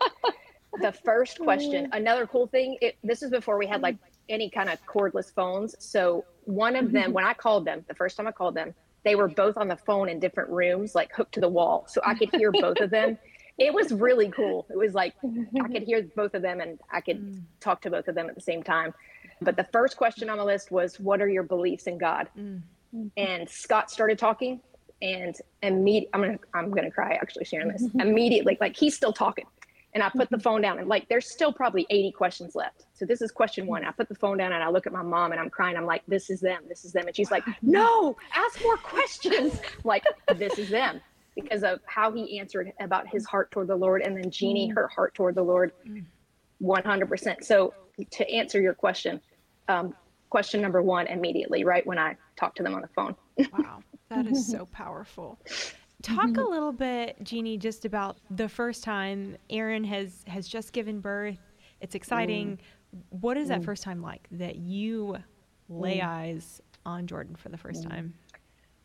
the 0.81 0.93
first 1.05 1.39
question, 1.41 1.87
mm. 1.87 1.97
another 1.97 2.27
cool 2.27 2.47
thing. 2.47 2.79
It, 2.81 2.97
this 3.03 3.23
is 3.23 3.31
before 3.31 3.59
we 3.59 3.67
had 3.67 3.83
like 3.83 3.97
any 4.29 4.49
kind 4.49 4.69
of 4.71 4.79
cordless 4.87 5.33
phones. 5.33 5.75
So 5.79 6.25
one 6.45 6.77
of 6.77 6.93
them, 6.93 7.03
mm-hmm. 7.03 7.13
when 7.13 7.25
I 7.25 7.35
called 7.35 7.65
them, 7.65 7.85
the 7.89 7.95
first 7.95 8.17
time 8.17 8.27
I 8.27 8.33
called 8.33 8.55
them, 8.55 8.75
they 9.05 9.15
were 9.15 9.29
both 9.29 9.57
on 9.57 9.69
the 9.69 9.77
phone 9.77 10.09
in 10.09 10.21
different 10.21 10.51
rooms, 10.51 10.95
like 10.95 11.13
hooked 11.13 11.35
to 11.35 11.41
the 11.41 11.49
wall, 11.49 11.85
so 11.89 12.01
I 12.05 12.15
could 12.15 12.31
hear 12.31 12.53
both 12.53 12.79
of 12.81 12.91
them. 12.91 13.19
It 13.59 13.73
was 13.73 13.93
really 13.93 14.31
cool. 14.31 14.67
It 14.71 14.77
was 14.77 14.95
like 14.95 15.15
I 15.23 15.69
could 15.69 15.83
hear 15.87 16.03
both 16.17 16.35
of 16.35 16.43
them, 16.43 16.61
and 16.61 16.81
I 16.91 17.01
could 17.01 17.21
mm. 17.21 17.43
talk 17.61 17.83
to 17.83 17.91
both 17.91 18.09
of 18.09 18.15
them 18.15 18.29
at 18.29 18.35
the 18.35 18.41
same 18.41 18.63
time. 18.63 18.95
But 19.41 19.57
the 19.57 19.65
first 19.73 19.97
question 19.97 20.31
on 20.31 20.39
the 20.39 20.45
list 20.45 20.71
was, 20.71 20.99
"What 20.99 21.21
are 21.21 21.29
your 21.29 21.43
beliefs 21.43 21.87
in 21.87 21.99
God?" 21.99 22.29
Mm. 22.39 22.63
Mm-hmm. 22.95 23.07
And 23.17 23.49
Scott 23.49 23.91
started 23.91 24.19
talking, 24.19 24.61
and 25.01 25.37
immediately, 25.63 26.11
I'm 26.15 26.21
gonna, 26.23 26.39
I'm 26.55 26.71
gonna 26.71 26.91
cry 26.91 27.13
actually 27.13 27.45
sharing 27.45 27.69
this. 27.69 27.87
immediately, 28.01 28.57
like 28.61 28.77
he's 28.77 28.97
still 28.97 29.13
talking, 29.13 29.47
and 29.93 30.03
I 30.03 30.09
put 30.09 30.31
the 30.31 30.37
mm-hmm. 30.37 30.43
phone 30.43 30.63
down, 30.63 30.79
and 30.79 30.89
like 30.89 31.09
there's 31.09 31.31
still 31.31 31.53
probably 31.53 31.87
80 31.91 32.13
questions 32.13 32.55
left. 32.55 32.85
So 32.95 33.05
this 33.05 33.21
is 33.21 33.31
question 33.31 33.67
one. 33.67 33.85
I 33.85 33.91
put 33.91 34.09
the 34.09 34.15
phone 34.15 34.39
down, 34.39 34.53
and 34.53 34.63
I 34.63 34.71
look 34.71 34.87
at 34.87 34.93
my 34.93 35.03
mom, 35.03 35.33
and 35.33 35.41
I'm 35.41 35.51
crying. 35.51 35.77
I'm 35.77 35.87
like, 35.87 36.03
"This 36.09 36.31
is 36.31 36.41
them. 36.41 36.63
This 36.69 36.85
is 36.85 36.93
them." 36.93 37.07
And 37.07 37.15
she's 37.15 37.31
like, 37.31 37.45
"No, 37.63 38.17
ask 38.35 38.63
more 38.63 38.79
questions." 38.79 39.61
I'm 39.61 39.81
like, 39.85 40.05
this 40.37 40.59
is 40.59 40.71
them 40.71 41.03
because 41.35 41.63
of 41.63 41.81
how 41.87 42.13
he 42.13 42.39
answered 42.39 42.73
about 42.81 43.07
his 43.09 43.27
heart 43.27 43.51
toward 43.51 43.69
the 43.69 43.77
Lord, 43.77 44.03
and 44.03 44.17
then 44.17 44.31
Jeannie, 44.31 44.71
mm. 44.71 44.75
her 44.75 44.89
heart 44.89 45.15
toward 45.15 45.35
the 45.35 45.43
Lord, 45.43 45.73
mm. 45.87 46.05
100%. 46.63 47.45
So 47.45 47.75
to 48.11 48.31
answer 48.31 48.61
your 48.61 48.75
question, 48.75 49.21
um, 49.69 49.95
question 50.31 50.61
number 50.61 50.83
one 50.83 51.07
immediately, 51.07 51.65
right 51.65 51.87
when 51.87 51.99
I 51.99 52.17
talked 52.37 52.57
to 52.59 52.63
them 52.63 52.75
on 52.75 52.83
the 52.83 52.89
phone. 52.89 53.15
Wow, 53.53 53.83
that 54.09 54.27
is 54.27 54.47
so 54.47 54.67
powerful. 54.73 55.39
Talk 56.03 56.31
mm-hmm. 56.31 56.39
a 56.41 56.49
little 56.49 56.73
bit, 56.73 57.17
Jeannie, 57.23 57.57
just 57.57 57.85
about 57.85 58.17
the 58.31 58.49
first 58.49 58.83
time 58.83 59.37
Erin 59.51 59.85
has 59.85 60.25
has 60.27 60.49
just 60.49 60.73
given 60.73 61.01
birth. 61.01 61.39
It's 61.81 61.95
exciting. 61.95 62.59
Mm. 62.95 63.21
What 63.21 63.37
is 63.37 63.49
that 63.49 63.65
first 63.65 63.83
time 63.83 64.03
like 64.03 64.27
that 64.33 64.57
you 64.57 65.17
lay 65.69 66.03
eyes 66.03 66.61
on 66.85 67.07
Jordan 67.07 67.37
for 67.37 67.49
the 67.49 67.57
first 67.57 67.85
time? 67.89 68.15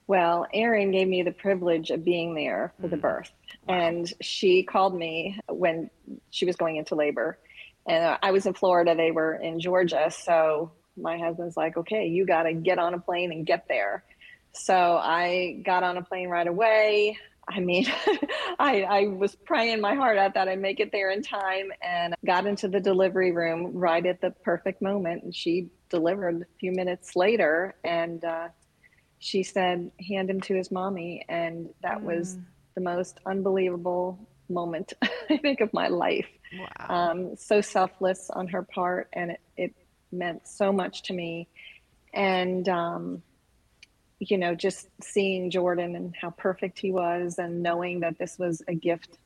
Well, 0.08 0.48
Erin 0.54 0.92
gave 0.92 1.08
me 1.08 1.22
the 1.22 1.32
privilege 1.32 1.92
of 1.92 2.06
being 2.06 2.34
there 2.34 2.74
for 2.80 2.88
the 2.88 2.96
birth. 2.96 3.32
And 3.68 4.12
she 4.22 4.64
called 4.64 4.98
me 4.98 5.40
when 5.50 5.90
she 6.32 6.46
was 6.46 6.56
going 6.56 6.78
into 6.78 6.96
labor. 6.96 7.38
And 7.86 8.04
uh, 8.04 8.18
I 8.24 8.32
was 8.32 8.46
in 8.46 8.54
Florida, 8.54 8.96
they 8.96 9.12
were 9.12 9.36
in 9.36 9.60
Georgia. 9.60 10.10
So 10.10 10.72
my 10.96 11.18
husband's 11.18 11.58
like, 11.58 11.76
okay, 11.76 12.08
you 12.08 12.26
got 12.26 12.44
to 12.44 12.54
get 12.54 12.80
on 12.80 12.94
a 12.94 13.00
plane 13.00 13.34
and 13.34 13.46
get 13.46 13.66
there. 13.68 14.06
So 14.54 14.74
I 14.74 15.62
got 15.66 15.84
on 15.84 15.98
a 15.98 16.02
plane 16.02 16.30
right 16.30 16.48
away. 16.48 17.18
I 17.50 17.60
mean, 17.60 17.86
I, 18.60 18.84
I 18.84 19.08
was 19.08 19.36
praying 19.36 19.82
my 19.82 19.94
heart 19.96 20.18
out 20.18 20.34
that 20.36 20.48
I'd 20.48 20.60
make 20.60 20.80
it 20.80 20.92
there 20.92 21.12
in 21.12 21.22
time 21.22 21.72
and 21.82 22.16
got 22.26 22.48
into 22.48 22.70
the 22.70 22.80
delivery 22.80 23.32
room 23.32 23.72
right 23.74 24.06
at 24.06 24.22
the 24.22 24.32
perfect 24.32 24.82
moment. 24.82 25.24
And 25.24 25.36
she 25.36 25.70
delivered 25.90 26.42
a 26.42 26.60
few 26.60 26.72
minutes 26.72 27.16
later. 27.16 27.76
And, 27.84 28.24
uh, 28.24 28.48
she 29.20 29.44
said, 29.44 29.92
hand 30.08 30.30
him 30.30 30.42
to 30.42 30.56
his 30.56 30.72
mommy. 30.72 31.26
And 31.28 31.70
that 31.82 32.02
was 32.02 32.38
the 32.76 32.82
most 32.82 33.20
unbelievable 33.26 34.20
moment, 34.50 34.94
I 35.30 35.38
think, 35.38 35.62
of 35.62 35.74
my 35.74 35.88
life. 35.88 36.28
Wow. 36.58 37.12
Um, 37.12 37.36
so 37.36 37.62
selfless 37.62 38.30
on 38.30 38.48
her 38.50 38.64
part. 38.64 39.10
And 39.14 39.32
it, 39.32 39.42
it 39.58 39.74
meant 40.12 40.48
so 40.48 40.72
much 40.72 41.04
to 41.04 41.14
me. 41.14 41.48
And, 42.14 42.68
um, 42.70 43.24
you 44.20 44.38
know, 44.38 44.56
just 44.56 44.88
seeing 45.02 45.52
Jordan 45.52 45.96
and 45.96 46.16
how 46.20 46.32
perfect 46.32 46.80
he 46.80 46.92
was 46.92 47.38
and 47.38 47.62
knowing 47.62 48.00
that 48.02 48.18
this 48.18 48.40
was 48.40 48.62
a 48.68 48.74
gift 48.74 49.18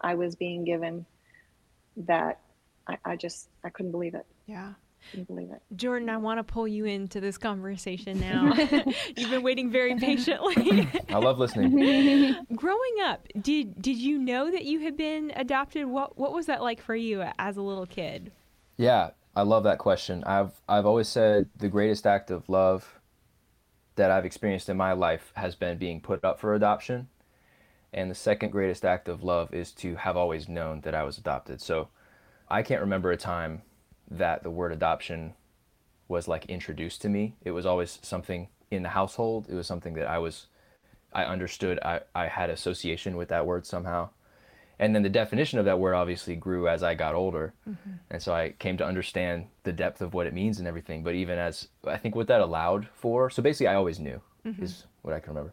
I 0.00 0.14
was 0.14 0.36
being 0.36 0.64
given 0.64 1.04
that 1.96 2.40
I, 2.86 2.98
I 3.04 3.16
just, 3.16 3.48
I 3.64 3.70
couldn't 3.70 3.92
believe 3.92 4.14
it. 4.14 4.26
yeah. 4.46 4.74
Couldn't 5.10 5.26
believe 5.26 5.50
it. 5.50 5.62
Jordan, 5.76 6.08
I 6.08 6.16
mm. 6.16 6.20
want 6.20 6.38
to 6.38 6.44
pull 6.44 6.68
you 6.68 6.84
into 6.84 7.20
this 7.20 7.38
conversation 7.38 8.18
now. 8.20 8.54
You've 9.16 9.30
been 9.30 9.42
waiting 9.42 9.70
very 9.70 9.96
patiently. 9.96 10.88
I 11.08 11.18
love 11.18 11.38
listening. 11.38 12.36
Growing 12.54 12.96
up, 13.04 13.26
did 13.40 13.80
did 13.80 13.96
you 13.96 14.18
know 14.18 14.50
that 14.50 14.64
you 14.64 14.80
had 14.80 14.96
been 14.96 15.32
adopted? 15.36 15.86
What 15.86 16.18
what 16.18 16.32
was 16.32 16.46
that 16.46 16.62
like 16.62 16.80
for 16.80 16.94
you 16.94 17.24
as 17.38 17.56
a 17.56 17.62
little 17.62 17.86
kid? 17.86 18.32
Yeah. 18.76 19.10
I 19.36 19.42
love 19.42 19.62
that 19.64 19.78
question. 19.78 20.24
I've 20.24 20.52
I've 20.68 20.86
always 20.86 21.06
said 21.06 21.48
the 21.56 21.68
greatest 21.68 22.06
act 22.06 22.30
of 22.32 22.48
love 22.48 22.98
that 23.94 24.10
I've 24.10 24.24
experienced 24.24 24.68
in 24.68 24.76
my 24.76 24.92
life 24.92 25.32
has 25.34 25.54
been 25.54 25.78
being 25.78 26.00
put 26.00 26.24
up 26.24 26.40
for 26.40 26.54
adoption. 26.54 27.08
And 27.92 28.10
the 28.10 28.14
second 28.14 28.50
greatest 28.50 28.84
act 28.84 29.08
of 29.08 29.22
love 29.22 29.52
is 29.54 29.72
to 29.72 29.96
have 29.96 30.16
always 30.16 30.48
known 30.48 30.80
that 30.82 30.94
I 30.94 31.04
was 31.04 31.18
adopted. 31.18 31.60
So 31.60 31.88
I 32.48 32.62
can't 32.62 32.80
remember 32.80 33.10
a 33.10 33.16
time 33.16 33.62
that 34.10 34.42
the 34.42 34.50
word 34.50 34.72
adoption 34.72 35.34
was 36.08 36.28
like 36.28 36.46
introduced 36.46 37.02
to 37.02 37.08
me. 37.08 37.36
It 37.44 37.50
was 37.50 37.66
always 37.66 37.98
something 38.02 38.48
in 38.70 38.82
the 38.82 38.88
household. 38.90 39.46
It 39.48 39.54
was 39.54 39.66
something 39.66 39.94
that 39.94 40.06
I 40.06 40.18
was 40.18 40.46
I 41.12 41.24
understood 41.24 41.78
I, 41.82 42.00
I 42.14 42.26
had 42.26 42.50
association 42.50 43.16
with 43.16 43.28
that 43.28 43.46
word 43.46 43.66
somehow 43.66 44.10
and 44.78 44.94
then 44.94 45.02
the 45.02 45.08
definition 45.08 45.58
of 45.58 45.64
that 45.64 45.78
word 45.78 45.94
obviously 45.94 46.36
grew 46.36 46.68
as 46.68 46.82
I 46.82 46.94
got 46.94 47.14
older, 47.14 47.52
mm-hmm. 47.68 47.90
and 48.10 48.22
so 48.22 48.32
I 48.32 48.50
came 48.58 48.76
to 48.78 48.86
understand 48.86 49.46
the 49.64 49.72
depth 49.72 50.00
of 50.00 50.14
what 50.14 50.26
it 50.26 50.34
means 50.34 50.60
and 50.60 50.68
everything. 50.68 51.02
But 51.02 51.14
even 51.14 51.38
as 51.38 51.68
I 51.84 51.96
think 51.96 52.14
what 52.14 52.28
that 52.28 52.40
allowed 52.40 52.88
for, 52.94 53.28
so 53.28 53.42
basically 53.42 53.66
I 53.66 53.74
always 53.74 53.98
knew 53.98 54.20
mm-hmm. 54.46 54.62
is 54.62 54.84
what 55.02 55.14
I 55.14 55.20
can 55.20 55.30
remember. 55.30 55.52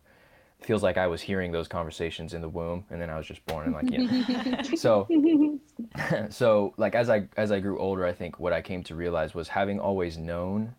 It 0.59 0.65
feels 0.65 0.83
like 0.83 0.97
I 0.97 1.07
was 1.07 1.21
hearing 1.21 1.51
those 1.51 1.67
conversations 1.67 2.35
in 2.35 2.41
the 2.41 2.50
womb, 2.50 2.85
and 2.91 3.01
then 3.01 3.09
I 3.09 3.17
was 3.17 3.25
just 3.25 3.43
born 3.47 3.65
and 3.65 3.74
like 3.74 3.89
you 3.89 4.07
know. 4.07 4.62
so, 4.75 5.07
so 6.29 6.74
like 6.77 6.96
as 6.96 7.10
I 7.10 7.27
as 7.38 7.51
I 7.51 7.60
grew 7.60 7.79
older, 7.79 8.05
I 8.05 8.13
think 8.13 8.39
what 8.39 8.53
I 8.53 8.62
came 8.62 8.84
to 8.84 8.96
realize 8.96 9.34
was 9.34 9.50
having 9.50 9.79
always 9.79 10.17
known. 10.17 10.75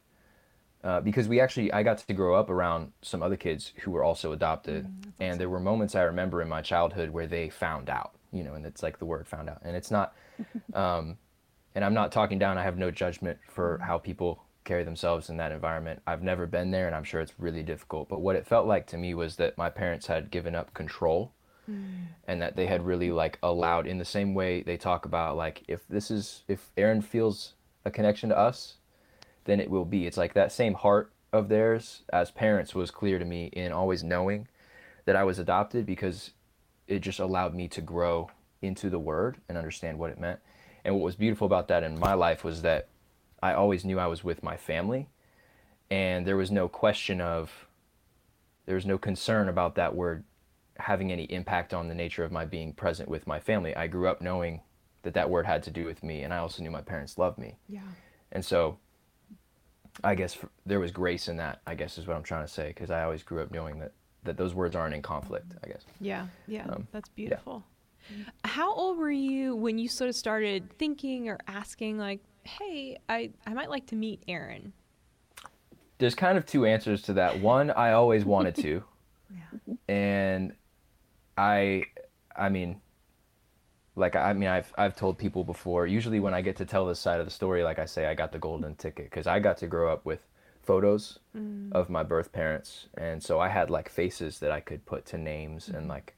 Uh, 0.84 1.00
because 1.00 1.26
we 1.26 1.40
actually, 1.40 1.72
I 1.72 1.82
got 1.82 1.98
to 1.98 2.14
grow 2.14 2.36
up 2.36 2.48
around 2.48 2.92
some 3.02 3.20
other 3.20 3.36
kids 3.36 3.72
who 3.82 3.90
were 3.90 4.04
also 4.04 4.30
adopted, 4.30 4.84
mm, 4.84 5.12
and 5.18 5.40
there 5.40 5.48
were 5.48 5.58
moments 5.58 5.96
I 5.96 6.02
remember 6.02 6.42
in 6.42 6.48
my 6.48 6.62
childhood 6.62 7.10
where 7.10 7.26
they 7.26 7.48
found 7.48 7.90
out 7.90 8.16
you 8.36 8.44
know, 8.44 8.54
and 8.54 8.66
it's 8.66 8.82
like 8.82 8.98
the 8.98 9.04
word 9.04 9.26
found 9.26 9.48
out. 9.48 9.60
And 9.62 9.74
it's 9.74 9.90
not, 9.90 10.14
um, 10.74 11.16
and 11.74 11.84
I'm 11.84 11.94
not 11.94 12.12
talking 12.12 12.38
down. 12.38 12.58
I 12.58 12.62
have 12.62 12.78
no 12.78 12.90
judgment 12.90 13.38
for 13.48 13.78
how 13.82 13.98
people 13.98 14.42
carry 14.64 14.84
themselves 14.84 15.30
in 15.30 15.36
that 15.38 15.52
environment. 15.52 16.02
I've 16.06 16.22
never 16.22 16.46
been 16.46 16.70
there, 16.70 16.86
and 16.86 16.94
I'm 16.94 17.04
sure 17.04 17.20
it's 17.20 17.34
really 17.38 17.62
difficult. 17.62 18.08
But 18.08 18.20
what 18.20 18.36
it 18.36 18.46
felt 18.46 18.66
like 18.66 18.86
to 18.88 18.98
me 18.98 19.14
was 19.14 19.36
that 19.36 19.56
my 19.56 19.70
parents 19.70 20.06
had 20.06 20.30
given 20.30 20.54
up 20.54 20.74
control, 20.74 21.32
mm. 21.70 22.06
and 22.26 22.42
that 22.42 22.56
they 22.56 22.66
had 22.66 22.84
really 22.84 23.10
like 23.10 23.38
allowed, 23.42 23.86
in 23.86 23.98
the 23.98 24.04
same 24.04 24.34
way 24.34 24.62
they 24.62 24.76
talk 24.76 25.04
about 25.04 25.36
like 25.36 25.62
if 25.68 25.86
this 25.88 26.10
is 26.10 26.42
if 26.48 26.70
Erin 26.76 27.02
feels 27.02 27.54
a 27.84 27.90
connection 27.90 28.28
to 28.30 28.38
us, 28.38 28.76
then 29.44 29.60
it 29.60 29.70
will 29.70 29.84
be. 29.84 30.06
It's 30.06 30.16
like 30.16 30.34
that 30.34 30.52
same 30.52 30.74
heart 30.74 31.12
of 31.32 31.48
theirs 31.48 32.02
as 32.12 32.30
parents 32.30 32.74
was 32.74 32.90
clear 32.90 33.18
to 33.18 33.24
me 33.24 33.46
in 33.46 33.72
always 33.72 34.02
knowing 34.02 34.48
that 35.04 35.16
I 35.16 35.24
was 35.24 35.38
adopted 35.38 35.86
because 35.86 36.32
it 36.86 37.00
just 37.00 37.20
allowed 37.20 37.54
me 37.54 37.68
to 37.68 37.80
grow 37.80 38.30
into 38.62 38.90
the 38.90 38.98
word 38.98 39.38
and 39.48 39.56
understand 39.56 39.98
what 39.98 40.10
it 40.10 40.20
meant. 40.20 40.40
And 40.84 40.94
what 40.94 41.04
was 41.04 41.16
beautiful 41.16 41.46
about 41.46 41.68
that 41.68 41.82
in 41.82 41.98
my 41.98 42.14
life 42.14 42.44
was 42.44 42.62
that 42.62 42.88
I 43.42 43.54
always 43.54 43.84
knew 43.84 43.98
I 43.98 44.06
was 44.06 44.24
with 44.24 44.42
my 44.42 44.56
family 44.56 45.08
and 45.90 46.26
there 46.26 46.36
was 46.36 46.50
no 46.50 46.68
question 46.68 47.20
of 47.20 47.66
there 48.66 48.74
was 48.74 48.86
no 48.86 48.98
concern 48.98 49.48
about 49.48 49.76
that 49.76 49.94
word 49.94 50.24
having 50.78 51.12
any 51.12 51.24
impact 51.24 51.74
on 51.74 51.88
the 51.88 51.94
nature 51.94 52.24
of 52.24 52.32
my 52.32 52.44
being 52.44 52.72
present 52.72 53.08
with 53.08 53.26
my 53.26 53.40
family. 53.40 53.74
I 53.74 53.86
grew 53.86 54.08
up 54.08 54.20
knowing 54.20 54.60
that 55.02 55.14
that 55.14 55.30
word 55.30 55.46
had 55.46 55.62
to 55.64 55.70
do 55.70 55.84
with 55.84 56.02
me 56.02 56.22
and 56.22 56.32
I 56.34 56.38
also 56.38 56.62
knew 56.62 56.70
my 56.70 56.80
parents 56.80 57.18
loved 57.18 57.38
me. 57.38 57.56
Yeah. 57.68 57.80
And 58.32 58.44
so 58.44 58.78
I 60.04 60.14
guess 60.14 60.36
there 60.64 60.80
was 60.80 60.90
grace 60.90 61.28
in 61.28 61.36
that, 61.38 61.60
I 61.66 61.74
guess 61.74 61.98
is 61.98 62.06
what 62.06 62.16
I'm 62.16 62.22
trying 62.22 62.46
to 62.46 62.52
say 62.52 62.68
because 62.68 62.90
I 62.90 63.02
always 63.02 63.22
grew 63.22 63.42
up 63.42 63.50
knowing 63.50 63.78
that 63.78 63.92
that 64.26 64.36
those 64.36 64.54
words 64.54 64.76
aren't 64.76 64.94
in 64.94 65.02
conflict. 65.02 65.52
I 65.64 65.68
guess. 65.68 65.84
Yeah, 66.00 66.26
yeah, 66.46 66.66
um, 66.66 66.86
that's 66.92 67.08
beautiful. 67.08 67.64
Yeah. 68.10 68.24
How 68.44 68.72
old 68.72 68.98
were 68.98 69.10
you 69.10 69.56
when 69.56 69.78
you 69.78 69.88
sort 69.88 70.10
of 70.10 70.16
started 70.16 70.70
thinking 70.78 71.28
or 71.28 71.38
asking, 71.48 71.98
like, 71.98 72.20
"Hey, 72.42 72.98
I 73.08 73.30
I 73.46 73.54
might 73.54 73.70
like 73.70 73.86
to 73.86 73.96
meet 73.96 74.22
Erin"? 74.28 74.72
There's 75.98 76.14
kind 76.14 76.36
of 76.36 76.44
two 76.44 76.66
answers 76.66 77.02
to 77.02 77.14
that. 77.14 77.40
One, 77.40 77.70
I 77.70 77.92
always 77.92 78.24
wanted 78.24 78.54
to, 78.56 78.84
yeah. 79.34 79.74
and 79.88 80.52
I, 81.36 81.84
I 82.36 82.48
mean, 82.48 82.80
like 83.94 84.14
I 84.14 84.34
mean 84.34 84.48
I've 84.48 84.72
I've 84.76 84.94
told 84.94 85.18
people 85.18 85.42
before. 85.42 85.86
Usually 85.86 86.20
when 86.20 86.34
I 86.34 86.42
get 86.42 86.56
to 86.56 86.66
tell 86.66 86.86
this 86.86 87.00
side 87.00 87.18
of 87.18 87.26
the 87.26 87.32
story, 87.32 87.64
like 87.64 87.78
I 87.78 87.86
say, 87.86 88.06
I 88.06 88.14
got 88.14 88.30
the 88.30 88.38
golden 88.38 88.74
ticket 88.74 89.06
because 89.06 89.26
I 89.26 89.40
got 89.40 89.56
to 89.58 89.66
grow 89.66 89.90
up 89.90 90.04
with 90.04 90.20
photos 90.66 91.20
mm. 91.34 91.72
of 91.72 91.88
my 91.88 92.02
birth 92.02 92.32
parents 92.32 92.88
and 92.98 93.22
so 93.22 93.38
i 93.38 93.48
had 93.48 93.70
like 93.70 93.88
faces 93.88 94.40
that 94.40 94.50
i 94.50 94.58
could 94.58 94.84
put 94.84 95.06
to 95.06 95.16
names 95.16 95.68
mm. 95.68 95.78
and 95.78 95.86
like 95.86 96.14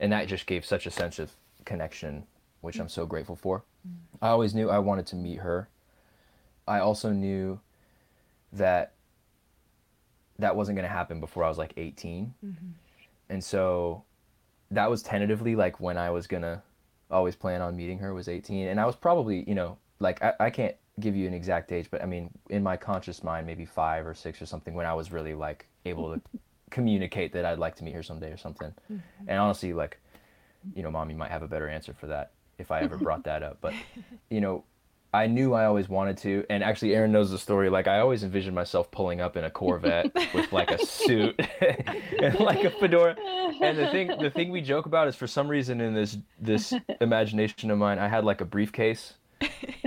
and 0.00 0.10
that 0.10 0.26
just 0.26 0.46
gave 0.46 0.64
such 0.64 0.86
a 0.86 0.90
sense 0.90 1.18
of 1.18 1.30
connection 1.66 2.24
which 2.62 2.80
i'm 2.80 2.88
so 2.88 3.04
grateful 3.04 3.36
for 3.36 3.62
mm. 3.86 3.92
i 4.22 4.28
always 4.28 4.54
knew 4.54 4.70
i 4.70 4.78
wanted 4.78 5.06
to 5.06 5.14
meet 5.14 5.40
her 5.40 5.68
i 6.66 6.78
also 6.78 7.10
knew 7.10 7.60
that 8.50 8.94
that 10.38 10.56
wasn't 10.56 10.74
going 10.74 10.88
to 10.88 10.92
happen 10.92 11.20
before 11.20 11.44
i 11.44 11.48
was 11.48 11.58
like 11.58 11.74
18 11.76 12.34
mm-hmm. 12.44 12.66
and 13.28 13.44
so 13.44 14.04
that 14.74 14.90
was 14.90 15.02
tentatively 15.02 15.54
like 15.54 15.80
when 15.80 15.96
i 15.96 16.10
was 16.10 16.26
to 16.42 16.60
always 17.10 17.36
plan 17.36 17.60
on 17.60 17.76
meeting 17.76 17.98
her 17.98 18.14
was 18.14 18.28
18 18.28 18.68
and 18.68 18.80
i 18.80 18.86
was 18.86 18.96
probably 18.96 19.44
you 19.48 19.54
know 19.54 19.76
like 20.00 20.22
I, 20.22 20.32
I 20.40 20.50
can't 20.50 20.74
give 21.00 21.16
you 21.16 21.26
an 21.26 21.34
exact 21.34 21.72
age, 21.72 21.88
but 21.90 22.02
I 22.02 22.06
mean, 22.06 22.30
in 22.50 22.62
my 22.62 22.76
conscious 22.76 23.22
mind, 23.22 23.46
maybe 23.46 23.64
five 23.64 24.06
or 24.06 24.14
six 24.14 24.42
or 24.42 24.46
something, 24.46 24.74
when 24.74 24.86
I 24.86 24.94
was 24.94 25.10
really 25.10 25.34
like 25.34 25.66
able 25.84 26.14
to 26.14 26.20
communicate 26.70 27.32
that 27.32 27.44
I'd 27.44 27.58
like 27.58 27.76
to 27.76 27.84
meet 27.84 27.94
her 27.94 28.02
someday 28.02 28.30
or 28.30 28.36
something. 28.36 28.72
Mm-hmm. 28.92 29.28
And 29.28 29.38
honestly, 29.38 29.72
like, 29.72 29.98
you 30.74 30.82
know, 30.82 30.90
mom, 30.90 31.10
you 31.10 31.16
might 31.16 31.30
have 31.30 31.42
a 31.42 31.48
better 31.48 31.68
answer 31.68 31.94
for 31.94 32.06
that 32.08 32.32
if 32.58 32.70
I 32.70 32.80
ever 32.80 32.96
brought 32.96 33.24
that 33.24 33.42
up. 33.42 33.58
But, 33.60 33.74
you 34.30 34.40
know, 34.40 34.64
I 35.14 35.26
knew 35.26 35.52
I 35.52 35.66
always 35.66 35.88
wanted 35.88 36.16
to, 36.18 36.44
and 36.48 36.64
actually, 36.64 36.94
Erin 36.94 37.12
knows 37.12 37.30
the 37.30 37.38
story. 37.38 37.68
Like, 37.68 37.86
I 37.86 38.00
always 38.00 38.24
envisioned 38.24 38.54
myself 38.54 38.90
pulling 38.90 39.20
up 39.20 39.36
in 39.36 39.44
a 39.44 39.50
Corvette 39.50 40.10
with 40.34 40.50
like 40.52 40.70
a 40.70 40.84
suit 40.84 41.38
and 42.22 42.38
like 42.40 42.64
a 42.64 42.70
fedora. 42.70 43.16
And 43.60 43.76
the 43.76 43.88
thing, 43.88 44.08
the 44.18 44.30
thing 44.30 44.50
we 44.50 44.62
joke 44.62 44.86
about 44.86 45.08
is, 45.08 45.14
for 45.14 45.26
some 45.26 45.48
reason, 45.48 45.80
in 45.80 45.92
this 45.94 46.16
this 46.40 46.72
imagination 47.00 47.70
of 47.70 47.78
mine, 47.78 47.98
I 47.98 48.08
had 48.08 48.24
like 48.24 48.40
a 48.40 48.46
briefcase 48.46 49.14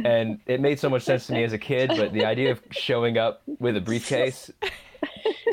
and 0.04 0.40
it 0.46 0.60
made 0.60 0.80
so 0.80 0.90
much 0.90 1.04
sense 1.04 1.28
to 1.28 1.34
me 1.34 1.44
as 1.44 1.54
a 1.54 1.58
kid. 1.58 1.92
But 1.96 2.14
the 2.14 2.26
idea 2.26 2.52
of 2.52 2.62
showing 2.72 3.18
up 3.18 3.42
with 3.60 3.78
a 3.78 3.82
briefcase 3.82 4.52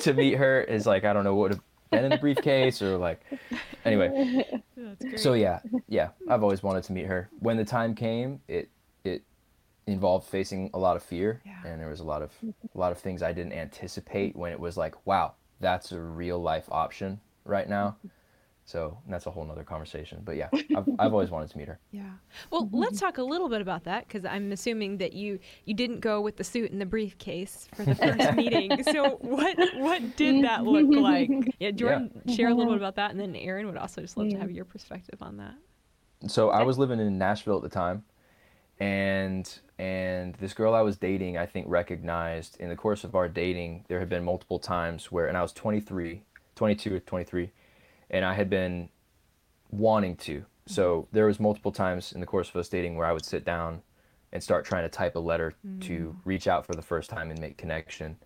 to 0.00 0.14
meet 0.14 0.34
her 0.34 0.62
is 0.62 0.86
like 0.86 1.04
I 1.04 1.12
don't 1.12 1.24
know 1.24 1.34
what 1.34 1.50
would 1.50 1.52
have 1.52 1.62
been 1.90 2.04
in 2.04 2.10
the 2.10 2.18
briefcase 2.18 2.82
or 2.82 2.98
like 2.98 3.20
anyway. 3.84 4.44
So 5.16 5.34
yeah, 5.34 5.60
yeah, 5.88 6.08
I've 6.28 6.42
always 6.42 6.62
wanted 6.62 6.82
to 6.84 6.92
meet 6.92 7.06
her. 7.06 7.30
When 7.38 7.56
the 7.56 7.64
time 7.64 7.94
came, 7.94 8.40
it 8.48 8.68
it 8.68 8.68
involved 9.86 10.28
facing 10.28 10.70
a 10.74 10.78
lot 10.78 10.96
of 10.96 11.02
fear, 11.02 11.40
yeah. 11.44 11.58
and 11.66 11.80
there 11.80 11.88
was 11.88 12.00
a 12.00 12.04
lot 12.04 12.22
of 12.22 12.30
a 12.42 12.78
lot 12.78 12.92
of 12.92 12.98
things 12.98 13.22
I 13.22 13.32
didn't 13.32 13.52
anticipate 13.52 14.36
when 14.36 14.52
it 14.52 14.60
was 14.60 14.76
like, 14.76 15.06
wow, 15.06 15.34
that's 15.60 15.92
a 15.92 16.00
real 16.00 16.40
life 16.40 16.66
option 16.70 17.20
right 17.44 17.68
now. 17.68 17.96
Mm-hmm. 17.98 18.08
So 18.64 18.96
that's 19.08 19.26
a 19.26 19.30
whole 19.30 19.44
nother 19.44 19.64
conversation. 19.64 20.22
But 20.24 20.36
yeah, 20.36 20.48
I've, 20.76 20.88
I've 20.98 21.12
always 21.12 21.30
wanted 21.30 21.50
to 21.50 21.58
meet 21.58 21.68
her. 21.68 21.78
Yeah. 21.90 22.02
Well, 22.50 22.66
mm-hmm. 22.66 22.76
let's 22.76 23.00
talk 23.00 23.18
a 23.18 23.22
little 23.22 23.48
bit 23.48 23.60
about 23.60 23.84
that 23.84 24.06
because 24.06 24.24
I'm 24.24 24.52
assuming 24.52 24.98
that 24.98 25.12
you 25.12 25.40
you 25.64 25.74
didn't 25.74 26.00
go 26.00 26.20
with 26.20 26.36
the 26.36 26.44
suit 26.44 26.70
and 26.70 26.80
the 26.80 26.86
briefcase 26.86 27.68
for 27.74 27.84
the 27.84 27.94
first 27.94 28.32
meeting. 28.36 28.82
So 28.84 29.18
what 29.20 29.58
what 29.76 30.16
did 30.16 30.44
that 30.44 30.60
mm-hmm. 30.60 30.68
look 30.68 31.02
like? 31.02 31.54
Yeah, 31.58 31.72
Jordan, 31.72 32.22
yeah. 32.24 32.34
share 32.36 32.48
a 32.48 32.54
little 32.54 32.72
bit 32.72 32.80
about 32.80 32.96
that, 32.96 33.10
and 33.10 33.18
then 33.18 33.34
Erin 33.34 33.66
would 33.66 33.76
also 33.76 34.00
just 34.00 34.16
love 34.16 34.30
to 34.30 34.38
have 34.38 34.50
your 34.50 34.64
perspective 34.64 35.20
on 35.20 35.38
that. 35.38 35.54
So 36.28 36.50
I 36.50 36.62
was 36.62 36.78
living 36.78 37.00
in 37.00 37.18
Nashville 37.18 37.56
at 37.56 37.62
the 37.62 37.68
time, 37.68 38.04
and 38.78 39.58
and 39.78 40.34
this 40.36 40.54
girl 40.54 40.74
I 40.74 40.82
was 40.82 40.96
dating, 40.96 41.36
I 41.36 41.46
think, 41.46 41.66
recognized 41.68 42.56
in 42.60 42.68
the 42.68 42.76
course 42.76 43.02
of 43.02 43.16
our 43.16 43.28
dating, 43.28 43.84
there 43.88 43.98
had 43.98 44.08
been 44.08 44.24
multiple 44.24 44.60
times 44.60 45.10
where, 45.10 45.26
and 45.26 45.36
I 45.36 45.42
was 45.42 45.52
23, 45.52 46.22
22 46.54 46.94
or 46.94 47.00
23 47.00 47.50
and 48.12 48.24
I 48.24 48.34
had 48.34 48.48
been 48.48 48.90
wanting 49.70 50.16
to. 50.18 50.44
So 50.66 51.08
there 51.10 51.26
was 51.26 51.40
multiple 51.40 51.72
times 51.72 52.12
in 52.12 52.20
the 52.20 52.26
course 52.26 52.48
of 52.50 52.56
us 52.56 52.68
dating 52.68 52.96
where 52.96 53.06
I 53.06 53.12
would 53.12 53.24
sit 53.24 53.44
down 53.44 53.82
and 54.32 54.42
start 54.42 54.64
trying 54.64 54.84
to 54.84 54.88
type 54.88 55.16
a 55.16 55.18
letter 55.18 55.54
mm. 55.66 55.80
to 55.82 56.16
reach 56.24 56.46
out 56.46 56.64
for 56.64 56.74
the 56.74 56.82
first 56.82 57.10
time 57.10 57.30
and 57.30 57.40
make 57.40 57.56
connection. 57.56 58.16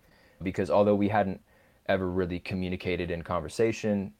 Because 0.43 0.69
although 0.69 0.95
we 0.95 1.09
hadn't 1.09 1.41
ever 1.87 2.07
really 2.07 2.39
communicated 2.39 3.09
in 3.09 3.23
conversation, 3.23 4.13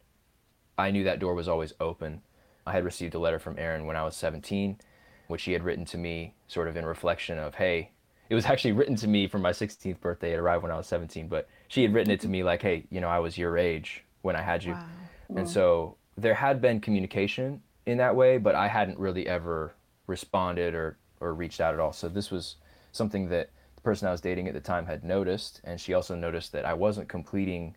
I 0.77 0.89
knew 0.91 1.03
that 1.03 1.19
door 1.19 1.35
was 1.35 1.47
always 1.47 1.73
open. 1.79 2.21
I 2.65 2.71
had 2.71 2.83
received 2.83 3.13
a 3.13 3.19
letter 3.19 3.39
from 3.39 3.59
Erin 3.59 3.85
when 3.85 3.95
I 3.95 4.03
was 4.03 4.15
17, 4.15 4.79
which 5.27 5.41
she 5.41 5.53
had 5.53 5.63
written 5.63 5.85
to 5.85 5.97
me 5.97 6.33
sort 6.47 6.67
of 6.67 6.77
in 6.77 6.85
reflection 6.85 7.37
of, 7.37 7.55
hey, 7.55 7.91
it 8.29 8.35
was 8.35 8.45
actually 8.47 8.71
written 8.73 8.95
to 8.97 9.07
me 9.07 9.27
for 9.27 9.39
my 9.39 9.51
16th 9.51 9.99
birthday. 9.99 10.33
It 10.33 10.39
arrived 10.39 10.63
when 10.63 10.71
I 10.71 10.77
was 10.77 10.87
17, 10.87 11.27
but 11.27 11.47
she 11.67 11.83
had 11.83 11.93
written 11.93 12.11
it 12.11 12.19
to 12.21 12.27
me 12.27 12.43
like, 12.43 12.61
hey, 12.61 12.85
you 12.89 13.01
know, 13.01 13.09
I 13.09 13.19
was 13.19 13.37
your 13.37 13.57
age 13.57 14.03
when 14.21 14.35
I 14.35 14.41
had 14.41 14.63
you. 14.63 14.73
Wow. 14.73 14.85
And 15.29 15.47
mm. 15.47 15.49
so 15.49 15.97
there 16.17 16.33
had 16.33 16.61
been 16.61 16.79
communication 16.79 17.61
in 17.85 17.97
that 17.97 18.15
way, 18.15 18.37
but 18.37 18.55
I 18.55 18.67
hadn't 18.67 18.99
really 18.99 19.27
ever 19.27 19.73
responded 20.07 20.73
or, 20.73 20.97
or 21.19 21.33
reached 21.33 21.61
out 21.61 21.73
at 21.73 21.79
all. 21.79 21.93
So 21.93 22.09
this 22.09 22.31
was 22.31 22.55
something 22.91 23.29
that 23.29 23.49
the 23.75 23.81
person 23.81 24.07
I 24.07 24.11
was 24.11 24.21
dating 24.21 24.47
at 24.47 24.53
the 24.53 24.61
time 24.61 24.85
had 24.85 25.03
noticed. 25.03 25.61
And 25.63 25.79
she 25.79 25.93
also 25.93 26.15
noticed 26.15 26.51
that 26.53 26.65
I 26.65 26.73
wasn't 26.73 27.07
completing 27.07 27.75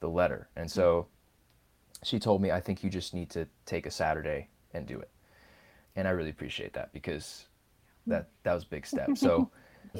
the 0.00 0.08
letter. 0.08 0.48
And 0.56 0.70
so 0.70 1.08
mm. 1.08 2.06
she 2.06 2.18
told 2.18 2.42
me, 2.42 2.50
I 2.50 2.60
think 2.60 2.84
you 2.84 2.90
just 2.90 3.14
need 3.14 3.30
to 3.30 3.46
take 3.66 3.86
a 3.86 3.90
Saturday 3.90 4.48
and 4.72 4.86
do 4.86 4.98
it. 4.98 5.10
And 5.96 6.06
I 6.06 6.12
really 6.12 6.30
appreciate 6.30 6.72
that 6.74 6.92
because 6.92 7.46
hmm. 8.04 8.12
that, 8.12 8.28
that 8.44 8.54
was 8.54 8.64
a 8.64 8.68
big 8.68 8.86
step. 8.86 9.10
So 9.16 9.50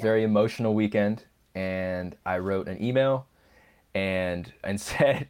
very 0.00 0.22
emotional 0.22 0.74
weekend, 0.74 1.24
and 1.54 2.16
I 2.24 2.38
wrote 2.38 2.68
an 2.68 2.82
email, 2.82 3.26
and 3.94 4.52
and 4.62 4.80
said, 4.90 5.28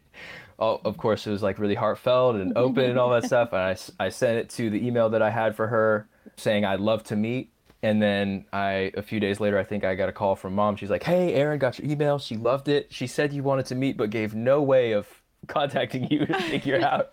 oh, 0.59 0.79
of 0.85 0.97
course 0.97 1.25
it 1.25 1.31
was 1.31 1.41
like 1.43 1.59
really 1.59 1.75
heartfelt 1.75 2.35
and 2.35 2.55
open 2.57 2.89
and 2.89 2.99
all 2.99 3.09
that 3.09 3.25
stuff, 3.25 3.53
and 3.53 3.61
I 3.61 3.75
I 3.99 4.09
sent 4.09 4.37
it 4.37 4.49
to 4.51 4.69
the 4.69 4.85
email 4.85 5.09
that 5.09 5.21
I 5.21 5.29
had 5.29 5.55
for 5.55 5.67
her 5.67 6.07
saying 6.37 6.65
I'd 6.65 6.79
love 6.79 7.03
to 7.05 7.15
meet. 7.15 7.51
And 7.83 7.99
then 7.99 8.45
I, 8.53 8.91
a 8.95 9.01
few 9.01 9.19
days 9.19 9.39
later, 9.39 9.57
I 9.57 9.63
think 9.63 9.83
I 9.83 9.95
got 9.95 10.07
a 10.07 10.11
call 10.11 10.35
from 10.35 10.53
mom. 10.53 10.75
She's 10.75 10.91
like, 10.91 11.01
"Hey, 11.01 11.33
Erin, 11.33 11.57
got 11.57 11.79
your 11.79 11.89
email. 11.89 12.19
She 12.19 12.37
loved 12.37 12.67
it. 12.67 12.93
She 12.93 13.07
said 13.07 13.33
you 13.33 13.41
wanted 13.41 13.65
to 13.67 13.75
meet, 13.75 13.97
but 13.97 14.11
gave 14.11 14.35
no 14.35 14.61
way 14.61 14.91
of 14.91 15.07
contacting 15.47 16.07
you 16.11 16.27
to 16.27 16.39
figure 16.41 16.79
out 16.81 17.09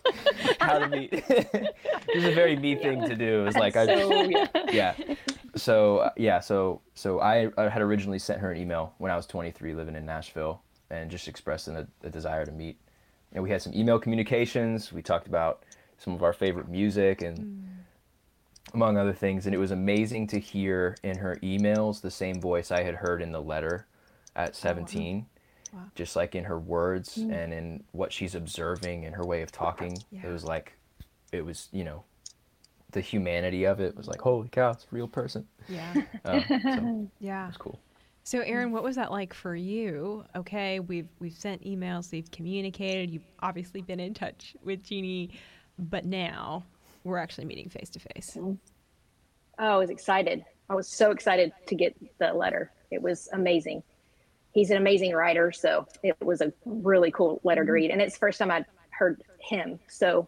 how 0.59 0.79
to 0.79 0.87
meet. 0.87 1.09
it 1.13 1.75
was 2.15 2.25
a 2.25 2.31
very 2.31 2.55
me 2.55 2.75
thing 2.75 3.07
to 3.07 3.15
do. 3.15 3.45
It's 3.45 3.57
like 3.57 3.75
I, 3.75 3.83
yeah. 3.83 4.47
yeah. 4.71 5.15
So 5.55 5.97
uh, 5.97 6.11
yeah, 6.15 6.39
so 6.39 6.81
so 6.93 7.19
I, 7.19 7.49
I 7.57 7.69
had 7.69 7.81
originally 7.81 8.19
sent 8.19 8.39
her 8.39 8.51
an 8.51 8.57
email 8.57 8.93
when 8.97 9.11
I 9.11 9.15
was 9.15 9.25
23, 9.25 9.73
living 9.73 9.95
in 9.95 10.05
Nashville, 10.05 10.61
and 10.89 11.09
just 11.09 11.27
expressing 11.27 11.75
a, 11.75 11.87
a 12.03 12.09
desire 12.09 12.45
to 12.45 12.51
meet. 12.51 12.77
And 13.33 13.43
we 13.43 13.49
had 13.49 13.61
some 13.61 13.73
email 13.73 13.99
communications. 13.99 14.91
We 14.91 15.01
talked 15.01 15.27
about 15.27 15.63
some 15.97 16.13
of 16.13 16.23
our 16.23 16.33
favorite 16.33 16.69
music 16.69 17.21
and 17.21 17.67
among 18.73 18.97
other 18.97 19.13
things. 19.13 19.45
And 19.45 19.53
it 19.53 19.57
was 19.57 19.71
amazing 19.71 20.27
to 20.27 20.39
hear 20.39 20.95
in 21.03 21.17
her 21.17 21.37
emails 21.43 22.01
the 22.01 22.11
same 22.11 22.39
voice 22.39 22.71
I 22.71 22.83
had 22.83 22.95
heard 22.95 23.21
in 23.21 23.31
the 23.31 23.41
letter 23.41 23.87
at 24.35 24.55
17. 24.55 25.25
Just 25.95 26.15
like 26.15 26.35
in 26.35 26.43
her 26.45 26.59
words 26.59 27.17
and 27.17 27.53
in 27.53 27.83
what 27.91 28.11
she's 28.13 28.35
observing 28.35 29.05
and 29.05 29.15
her 29.15 29.25
way 29.25 29.41
of 29.41 29.51
talking. 29.51 29.97
It 30.11 30.27
was 30.27 30.43
like, 30.43 30.73
it 31.31 31.45
was, 31.45 31.67
you 31.71 31.83
know, 31.83 32.03
the 32.91 33.01
humanity 33.01 33.65
of 33.65 33.79
it 33.79 33.95
was 33.95 34.07
like, 34.07 34.19
holy 34.21 34.47
cow, 34.49 34.71
it's 34.71 34.83
a 34.85 34.95
real 34.95 35.07
person. 35.07 35.47
Yeah. 35.67 35.93
Um, 36.25 36.43
so 36.49 37.09
Yeah. 37.19 37.47
it's 37.47 37.57
cool. 37.57 37.79
So 38.23 38.41
Erin, 38.41 38.71
what 38.71 38.83
was 38.83 38.95
that 38.95 39.11
like 39.11 39.33
for 39.33 39.55
you? 39.55 40.23
Okay, 40.35 40.79
we've 40.79 41.07
we've 41.19 41.33
sent 41.37 41.63
emails, 41.63 42.11
we've 42.11 42.29
communicated, 42.31 43.09
you've 43.09 43.23
obviously 43.41 43.81
been 43.81 43.99
in 43.99 44.13
touch 44.13 44.55
with 44.63 44.83
Jeannie, 44.83 45.31
but 45.79 46.05
now 46.05 46.63
we're 47.03 47.17
actually 47.17 47.45
meeting 47.45 47.69
face 47.69 47.89
to 47.89 47.99
face. 47.99 48.37
Oh, 48.37 48.57
I 49.57 49.77
was 49.77 49.89
excited. 49.89 50.43
I 50.69 50.75
was 50.75 50.87
so 50.87 51.11
excited 51.11 51.51
to 51.67 51.75
get 51.75 51.95
the 52.19 52.31
letter. 52.33 52.71
It 52.91 53.01
was 53.01 53.29
amazing. 53.33 53.81
He's 54.51 54.71
an 54.71 54.77
amazing 54.77 55.13
writer, 55.13 55.51
so 55.51 55.87
it 56.03 56.15
was 56.23 56.41
a 56.41 56.51
really 56.65 57.11
cool 57.11 57.39
letter 57.43 57.61
to 57.61 57.65
mm-hmm. 57.65 57.73
read. 57.73 57.91
And 57.91 58.01
it's 58.01 58.15
the 58.15 58.19
first 58.19 58.39
time 58.39 58.51
I'd 58.51 58.65
heard 58.89 59.21
him. 59.39 59.79
So 59.87 60.27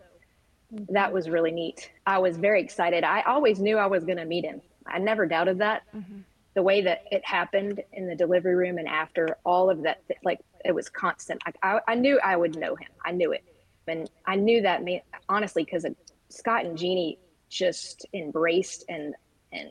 that 0.89 1.11
was 1.11 1.29
really 1.29 1.51
neat. 1.51 1.91
I 2.05 2.19
was 2.19 2.37
very 2.37 2.61
excited. 2.61 3.03
I 3.03 3.21
always 3.21 3.59
knew 3.59 3.77
I 3.77 3.87
was 3.87 4.03
going 4.03 4.17
to 4.17 4.25
meet 4.25 4.45
him. 4.45 4.61
I 4.85 4.99
never 4.99 5.25
doubted 5.25 5.59
that. 5.59 5.83
Mm-hmm. 5.93 6.19
The 6.53 6.63
way 6.63 6.81
that 6.81 7.05
it 7.11 7.25
happened 7.25 7.81
in 7.93 8.07
the 8.07 8.15
delivery 8.15 8.55
room 8.55 8.77
and 8.77 8.87
after 8.87 9.37
all 9.45 9.69
of 9.69 9.83
that, 9.83 10.03
like 10.23 10.39
it 10.65 10.73
was 10.73 10.89
constant. 10.89 11.41
I, 11.45 11.53
I, 11.63 11.79
I 11.89 11.95
knew 11.95 12.19
I 12.23 12.35
would 12.35 12.57
know 12.57 12.75
him. 12.75 12.89
I 13.03 13.11
knew 13.11 13.31
it. 13.31 13.43
And 13.87 14.09
I 14.25 14.35
knew 14.35 14.61
that, 14.61 14.83
me 14.83 15.01
honestly, 15.27 15.63
because 15.63 15.83
uh, 15.83 15.89
Scott 16.29 16.65
and 16.65 16.77
Jeannie 16.77 17.17
just 17.49 18.05
embraced 18.13 18.85
and, 18.87 19.15
and 19.51 19.69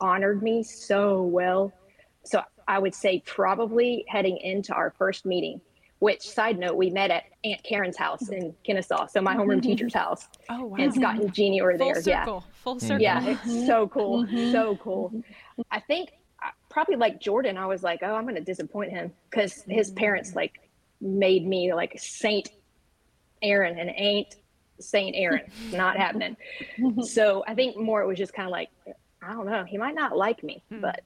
honored 0.00 0.42
me 0.42 0.62
so 0.62 1.22
well. 1.22 1.72
So 2.24 2.42
I 2.68 2.78
would 2.78 2.94
say 2.94 3.22
probably 3.24 4.04
heading 4.08 4.36
into 4.36 4.74
our 4.74 4.92
first 4.98 5.24
meeting, 5.24 5.60
which 6.00 6.20
side 6.20 6.58
note, 6.58 6.76
we 6.76 6.90
met 6.90 7.10
at 7.10 7.24
Aunt 7.42 7.64
Karen's 7.64 7.96
house 7.96 8.28
in 8.28 8.54
Kennesaw. 8.62 9.06
So 9.06 9.22
my 9.22 9.34
homeroom 9.34 9.54
mm-hmm. 9.54 9.60
teacher's 9.60 9.94
house. 9.94 10.28
Oh 10.50 10.66
wow. 10.66 10.76
And 10.78 10.94
Scott 10.94 11.16
and 11.16 11.32
Jeannie 11.32 11.62
were 11.62 11.76
Full 11.76 11.94
there. 11.94 12.00
Yeah. 12.02 12.24
Full 12.24 12.42
mm-hmm. 12.76 12.86
circle. 12.86 13.02
Yeah. 13.02 13.24
It's 13.26 13.66
so 13.66 13.86
mm-hmm. 13.86 13.98
cool. 13.98 14.26
So 14.52 14.76
cool. 14.76 15.24
I 15.70 15.80
think 15.80 16.10
uh, 16.44 16.50
probably 16.68 16.96
like 16.96 17.20
Jordan, 17.20 17.56
I 17.56 17.66
was 17.66 17.82
like, 17.82 18.00
oh, 18.02 18.14
I'm 18.14 18.24
going 18.24 18.36
to 18.36 18.42
disappoint 18.42 18.90
him 18.90 19.12
because 19.30 19.64
his 19.66 19.90
parents 19.90 20.36
like 20.36 20.60
made 21.00 21.46
me 21.46 21.72
like 21.72 21.94
Saint 21.98 22.50
Erin 23.42 23.78
and 23.78 23.90
ain't 23.96 24.36
Saint 24.78 25.16
Erin. 25.16 25.50
Not 25.72 25.96
happening. 25.96 26.36
So 27.02 27.42
I 27.46 27.54
think 27.54 27.76
more 27.76 28.02
it 28.02 28.06
was 28.06 28.18
just 28.18 28.34
kind 28.34 28.46
of 28.46 28.52
like, 28.52 28.68
I 29.22 29.32
don't 29.32 29.46
know. 29.46 29.64
He 29.64 29.78
might 29.78 29.94
not 29.94 30.16
like 30.16 30.44
me, 30.44 30.62
hmm. 30.68 30.80
but 30.80 31.00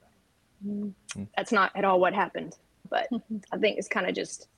Mm-hmm. 0.67 1.25
that's 1.37 1.53
not 1.53 1.73
at 1.75 1.85
all 1.85 2.01
what 2.01 2.15
happened. 2.15 2.57
But 2.89 3.09
I 3.53 3.59
think 3.59 3.79
it's 3.79 3.89
kind 3.89 4.09
of 4.09 4.15
just 4.15 4.49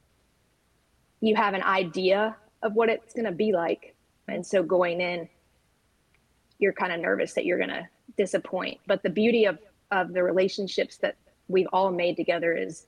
you 1.21 1.35
have 1.37 1.55
an 1.55 1.63
idea 1.63 2.37
of 2.63 2.75
what 2.75 2.89
it's 2.89 3.15
going 3.15 3.27
to 3.27 3.33
be 3.33 3.53
like. 3.53 3.95
And 4.29 4.45
so 4.45 4.63
going 4.63 5.01
in, 5.01 5.29
you're 6.59 6.73
kind 6.73 6.93
of 6.93 7.01
nervous 7.01 7.35
that 7.35 7.45
you're 7.45 7.59
going 7.59 7.71
to 7.71 7.89
disappoint. 8.17 8.81
But 8.87 9.03
the 9.03 9.11
beauty 9.11 9.45
of, 9.47 9.59
of 9.91 10.13
the 10.13 10.23
relationships 10.23 10.97
that 10.99 11.17
we've 11.49 11.69
all 11.73 11.91
made 11.91 12.17
together 12.17 12.57
is 12.57 12.87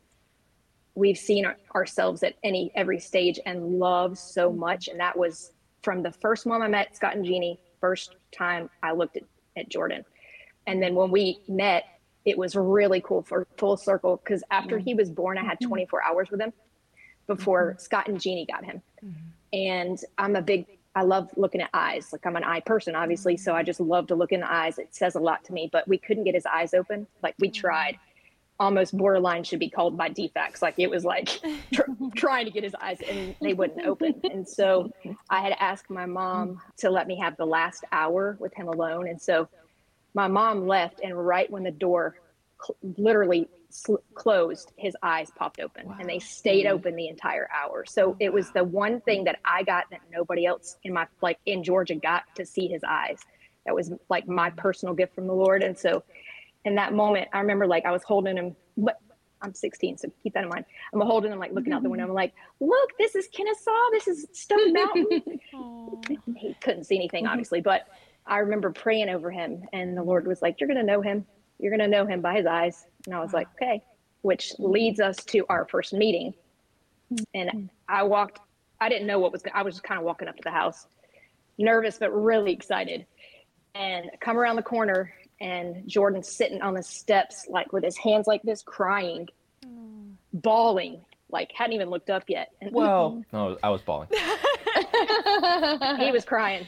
we've 0.95 1.19
seen 1.19 1.45
our, 1.47 1.57
ourselves 1.75 2.23
at 2.23 2.35
any 2.43 2.73
every 2.75 2.99
stage 2.99 3.39
and 3.47 3.79
love 3.79 4.19
so 4.19 4.51
mm-hmm. 4.51 4.61
much. 4.61 4.89
And 4.89 4.99
that 5.01 5.17
was 5.17 5.53
from 5.83 6.03
the 6.03 6.13
first 6.13 6.47
moment 6.47 6.65
I 6.65 6.69
met 6.69 6.97
Scott 6.97 7.15
and 7.15 7.25
Jeannie, 7.25 7.61
first 7.81 8.17
time 8.37 8.69
I 8.83 8.93
looked 8.93 9.17
at, 9.17 9.25
at 9.57 9.69
Jordan. 9.69 10.05
And 10.67 10.83
then 10.83 10.95
when 10.95 11.11
we 11.11 11.41
met, 11.49 11.85
it 12.27 12.37
was 12.37 12.57
really 12.57 13.01
cool 13.01 13.23
for 13.23 13.47
full 13.57 13.77
circle 13.77 14.21
because 14.23 14.43
after 14.51 14.79
he 14.79 14.95
was 14.95 15.11
born, 15.11 15.39
I 15.39 15.45
had 15.45 15.59
mm-hmm. 15.61 15.69
24 15.69 16.03
hours 16.03 16.31
with 16.31 16.41
him 16.41 16.53
before 17.29 17.71
mm-hmm. 17.71 17.79
Scott 17.79 18.09
and 18.09 18.21
Jeannie 18.21 18.45
got 18.45 18.65
him. 18.65 18.83
Mm-hmm. 19.03 19.57
And 19.57 20.01
I'm 20.19 20.35
a 20.35 20.43
big, 20.43 20.67
I 20.97 21.03
love 21.03 21.31
looking 21.37 21.61
at 21.61 21.71
eyes. 21.73 22.09
Like 22.13 22.27
I'm 22.27 22.35
an 22.35 22.43
eye 22.43 22.61
person, 22.61 22.97
obviously. 22.97 23.37
So 23.37 23.55
I 23.55 23.63
just 23.63 23.79
love 23.79 24.09
to 24.09 24.17
look 24.17 24.33
in 24.33 24.41
the 24.41 24.53
eyes. 24.53 24.79
It 24.79 24.93
says 24.93 25.15
a 25.15 25.21
lot 25.21 25.45
to 25.45 25.53
me, 25.53 25.71
but 25.73 25.87
we 25.87 25.99
couldn't 25.99 26.25
get 26.25 26.35
his 26.35 26.47
eyes 26.47 26.75
open. 26.75 27.07
Like 27.23 27.37
we 27.39 27.49
tried. 27.49 27.99
Almost 28.59 28.97
borderline 28.97 29.45
should 29.45 29.61
be 29.61 29.69
called 29.69 29.99
by 29.99 30.09
defects. 30.09 30.63
Like 30.63 30.79
it 30.79 30.91
was 30.91 31.05
like 31.05 31.29
tr- 31.73 31.83
trying 32.17 32.47
to 32.47 32.51
get 32.51 32.65
his 32.65 32.75
eyes 32.75 32.99
and 33.09 33.37
they 33.41 33.55
wouldn't 33.55 33.87
open. 33.87 34.21
And 34.25 34.49
so 34.49 34.91
I 35.31 35.43
had 35.43 35.55
asked 35.61 35.91
my 35.91 36.07
mom 36.07 36.61
to 36.79 36.91
let 36.91 37.07
me 37.07 37.19
have 37.19 37.37
the 37.37 37.45
last 37.45 37.85
hour 37.93 38.37
with 38.41 38.55
him 38.55 38.67
alone. 38.67 39.09
And 39.09 39.21
so 39.21 39.49
my 40.17 40.29
mom 40.29 40.67
left, 40.67 41.01
and 41.05 41.15
right 41.15 41.49
when 41.51 41.63
the 41.63 41.71
door 41.71 42.17
cl- 42.61 42.79
literally 42.97 43.49
sl- 43.69 43.97
closed, 44.15 44.73
his 44.77 44.97
eyes 45.03 45.31
popped 45.37 45.61
open, 45.61 45.95
and 46.01 46.09
they 46.09 46.19
stayed 46.19 46.65
mm-hmm. 46.65 46.75
open 46.75 46.97
the 46.97 47.09
entire 47.09 47.49
hour. 47.55 47.85
So 47.87 48.17
it 48.19 48.33
was 48.33 48.51
the 48.51 48.65
one 48.65 49.03
thing 49.03 49.25
that 49.25 49.39
I 49.45 49.63
got 49.63 49.85
that 49.91 50.01
nobody 50.11 50.47
else 50.47 50.79
in 50.83 50.95
my 50.95 51.07
like 51.21 51.39
in 51.45 51.63
Georgia 51.63 51.95
got 51.95 52.23
to 52.37 52.47
see 52.47 52.67
his 52.67 52.83
eyes. 52.83 53.19
That 53.67 53.75
was 53.75 53.93
like 54.09 54.27
my 54.27 54.49
personal 54.51 54.95
gift 54.95 55.15
from 55.15 55.27
the 55.27 55.35
Lord, 55.35 55.63
and 55.63 55.79
so 55.79 56.03
in 56.65 56.77
that 56.77 56.95
moment, 56.95 57.29
I 57.35 57.41
remember 57.41 57.67
like 57.67 57.85
I 57.85 57.93
was 57.93 58.03
holding 58.03 58.39
him. 58.39 58.57
But 58.79 58.99
I'm 59.43 59.53
16, 59.53 59.99
so 59.99 60.11
keep 60.23 60.33
that 60.33 60.45
in 60.45 60.49
mind. 60.49 60.65
I'm 60.95 61.01
holding 61.03 61.31
him, 61.31 61.39
like 61.39 61.53
looking 61.53 61.75
out 61.75 61.83
the 61.83 61.91
window. 61.91 62.07
I'm 62.07 62.15
like, 62.15 62.33
"Look, 62.59 62.97
this 62.99 63.15
is 63.15 63.29
Kennesaw. 63.29 63.91
This 63.93 64.09
is 64.09 64.27
Stone 64.33 64.73
Mountain." 64.73 65.41
he 66.37 66.57
couldn't 66.63 66.85
see 66.85 66.97
anything, 66.97 67.27
obviously, 67.27 67.61
but 67.61 67.87
I 68.27 68.39
remember 68.39 68.71
praying 68.71 69.09
over 69.09 69.31
him, 69.31 69.63
and 69.73 69.97
the 69.97 70.03
Lord 70.03 70.27
was 70.27 70.43
like, 70.43 70.61
"You're 70.61 70.69
going 70.69 70.79
to 70.79 70.83
know 70.83 71.01
him. 71.01 71.25
You're 71.59 71.71
going 71.71 71.91
to 71.91 71.97
know 71.97 72.07
him 72.07 72.21
by 72.21 72.37
his 72.37 72.47
eyes." 72.47 72.87
And 73.07 73.15
I 73.15 73.21
was 73.21 73.33
like, 73.33 73.49
"Okay," 73.55 73.83
which 74.23 74.53
leads 74.59 75.01
us 75.01 75.17
to 75.27 75.47
our 75.49 75.67
first 75.67 75.93
meeting. 75.93 76.35
And 77.35 77.71
I 77.89 78.03
walked. 78.03 78.41
I 78.81 78.89
didn't 78.89 79.07
know 79.07 79.19
what 79.19 79.33
was. 79.33 79.43
I 79.55 79.63
was 79.63 79.75
just 79.75 79.85
kind 79.85 79.99
of 79.99 80.05
walking 80.05 80.29
up 80.29 80.37
to 80.37 80.43
the 80.43 80.51
house, 80.51 80.87
nervous 81.59 81.99
but 81.99 82.11
really 82.11 82.53
excited. 82.53 83.07
And 83.75 84.11
I 84.13 84.17
come 84.17 84.39
around 84.39 84.57
the 84.57 84.63
corner, 84.63 85.13
and 85.41 85.87
Jordan's 85.89 86.29
sitting 86.29 86.63
on 86.63 86.75
the 86.75 86.83
steps, 86.83 87.47
like 87.49 87.73
with 87.73 87.85
his 87.85 87.97
hands 87.97 88.27
like 88.27 88.43
this, 88.43 88.63
crying, 88.63 89.29
mm. 89.65 90.13
bawling, 90.33 91.01
like 91.31 91.53
hadn't 91.55 91.75
even 91.75 91.91
looked 91.91 92.11
up 92.11 92.25
yet. 92.29 92.51
And 92.61 92.73
Well, 92.73 93.23
no, 93.33 93.57
I 93.63 93.71
was 93.71 93.83
bawling. 93.83 94.09
he 95.99 96.13
was 96.13 96.25
crying. 96.25 96.67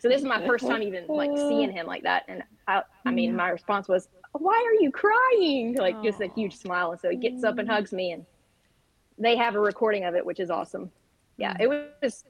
So 0.00 0.08
this 0.08 0.20
is 0.20 0.24
my 0.24 0.44
first 0.46 0.66
time 0.66 0.82
even 0.82 1.06
like 1.06 1.30
seeing 1.36 1.70
him 1.70 1.86
like 1.86 2.02
that. 2.04 2.24
And 2.28 2.42
I, 2.66 2.82
I 3.04 3.10
mean, 3.10 3.34
my 3.36 3.50
response 3.50 3.88
was, 3.88 4.08
"Why 4.32 4.54
are 4.54 4.82
you 4.82 4.90
crying?" 4.90 5.76
Like 5.76 6.02
just 6.02 6.20
a 6.20 6.28
huge 6.34 6.56
smile. 6.56 6.92
And 6.92 7.00
so 7.00 7.10
he 7.10 7.16
gets 7.16 7.44
up 7.44 7.58
and 7.58 7.68
mm. 7.68 7.72
hugs 7.72 7.92
me, 7.92 8.12
and 8.12 8.24
they 9.18 9.36
have 9.36 9.54
a 9.54 9.60
recording 9.60 10.04
of 10.04 10.14
it, 10.14 10.24
which 10.24 10.40
is 10.40 10.50
awesome. 10.50 10.90
Yeah, 11.36 11.56
it 11.60 11.68
was. 11.68 12.24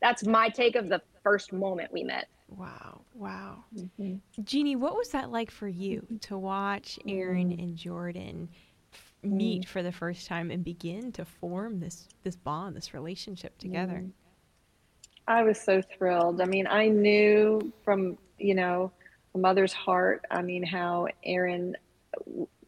That's 0.00 0.26
my 0.26 0.48
take 0.48 0.76
of 0.76 0.88
the 0.88 1.00
first 1.22 1.52
moment 1.52 1.92
we 1.92 2.04
met. 2.04 2.28
Wow. 2.48 3.00
Wow. 3.14 3.64
Mm-hmm. 3.76 4.16
Jeannie, 4.44 4.76
what 4.76 4.96
was 4.96 5.08
that 5.10 5.30
like 5.30 5.50
for 5.50 5.68
you 5.68 6.06
to 6.22 6.36
watch 6.36 6.98
Erin 7.06 7.50
mm. 7.50 7.62
and 7.62 7.76
Jordan 7.76 8.48
meet 9.22 9.62
mm. 9.62 9.68
for 9.68 9.82
the 9.82 9.92
first 9.92 10.26
time 10.26 10.50
and 10.50 10.62
begin 10.62 11.10
to 11.12 11.24
form 11.24 11.80
this 11.80 12.08
this 12.22 12.36
bond, 12.36 12.76
this 12.76 12.92
relationship 12.92 13.56
together? 13.58 14.04
I 15.26 15.42
was 15.42 15.60
so 15.60 15.82
thrilled. 15.82 16.40
I 16.40 16.44
mean, 16.44 16.66
I 16.66 16.88
knew 16.88 17.72
from, 17.84 18.18
you 18.38 18.54
know, 18.54 18.92
a 19.34 19.38
mother's 19.38 19.72
heart, 19.72 20.24
I 20.30 20.42
mean, 20.42 20.62
how 20.62 21.08
Erin 21.24 21.76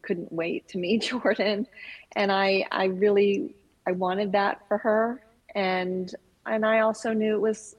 couldn't 0.01 0.31
wait 0.31 0.67
to 0.69 0.77
meet 0.77 1.01
Jordan. 1.09 1.67
And 2.15 2.31
I, 2.31 2.65
I 2.71 2.85
really, 2.85 3.55
I 3.85 3.91
wanted 3.91 4.31
that 4.31 4.67
for 4.67 4.77
her. 4.79 5.21
And, 5.53 6.13
and 6.45 6.65
I 6.65 6.79
also 6.79 7.13
knew 7.13 7.35
it 7.35 7.41
was, 7.41 7.75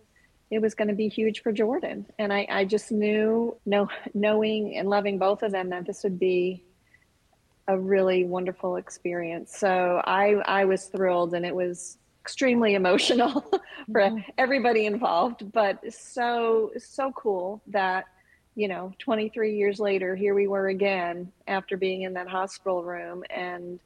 it 0.51 0.61
was 0.61 0.75
going 0.75 0.89
to 0.89 0.95
be 0.95 1.09
huge 1.09 1.43
for 1.43 1.53
Jordan. 1.53 2.07
And 2.19 2.33
I, 2.33 2.47
I 2.51 2.65
just 2.65 2.93
knew, 2.93 3.57
know, 3.67 3.89
knowing 4.15 4.77
and 4.77 4.89
loving 4.89 5.19
both 5.19 5.43
of 5.43 5.53
them 5.53 5.71
that 5.71 5.87
this 5.87 6.03
would 6.05 6.19
be 6.19 6.65
a 7.69 7.79
really 7.79 8.25
wonderful 8.25 8.77
experience. 8.77 9.57
So 9.57 10.01
I 10.05 10.37
I 10.47 10.65
was 10.65 10.87
thrilled, 10.87 11.35
and 11.35 11.45
it 11.45 11.55
was 11.55 11.99
extremely 12.29 12.75
emotional 12.75 13.41
for 13.91 14.03
mm-hmm. 14.03 14.19
everybody 14.37 14.85
involved. 14.85 15.51
But 15.51 15.79
so 15.91 16.71
so 16.77 17.11
cool 17.13 17.63
that 17.69 18.05
you 18.55 18.69
know 18.69 18.93
23 18.99 19.57
years 19.57 19.81
later 19.81 20.15
here 20.15 20.35
we 20.35 20.47
were 20.47 20.69
again 20.69 21.33
after 21.47 21.79
being 21.79 22.03
in 22.03 22.13
that 22.13 22.29
hospital 22.29 22.83
room 22.83 23.23
and 23.31 23.79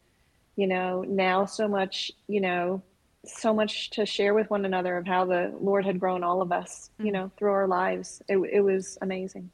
you 0.57 0.67
know 0.67 1.03
now 1.07 1.45
so 1.45 1.69
much 1.69 2.11
you 2.27 2.41
know 2.41 2.83
so 3.25 3.53
much 3.53 3.91
to 3.91 4.07
share 4.07 4.33
with 4.33 4.49
one 4.49 4.65
another 4.65 4.97
of 4.97 5.07
how 5.07 5.27
the 5.27 5.53
lord 5.61 5.85
had 5.85 6.01
grown 6.01 6.25
all 6.25 6.41
of 6.41 6.51
us 6.53 6.89
you 6.99 7.11
mm. 7.11 7.13
know 7.13 7.31
through 7.37 7.53
our 7.53 7.69
lives 7.69 8.23
it, 8.29 8.39
it 8.51 8.63
was 8.63 8.97
amazing 9.03 9.51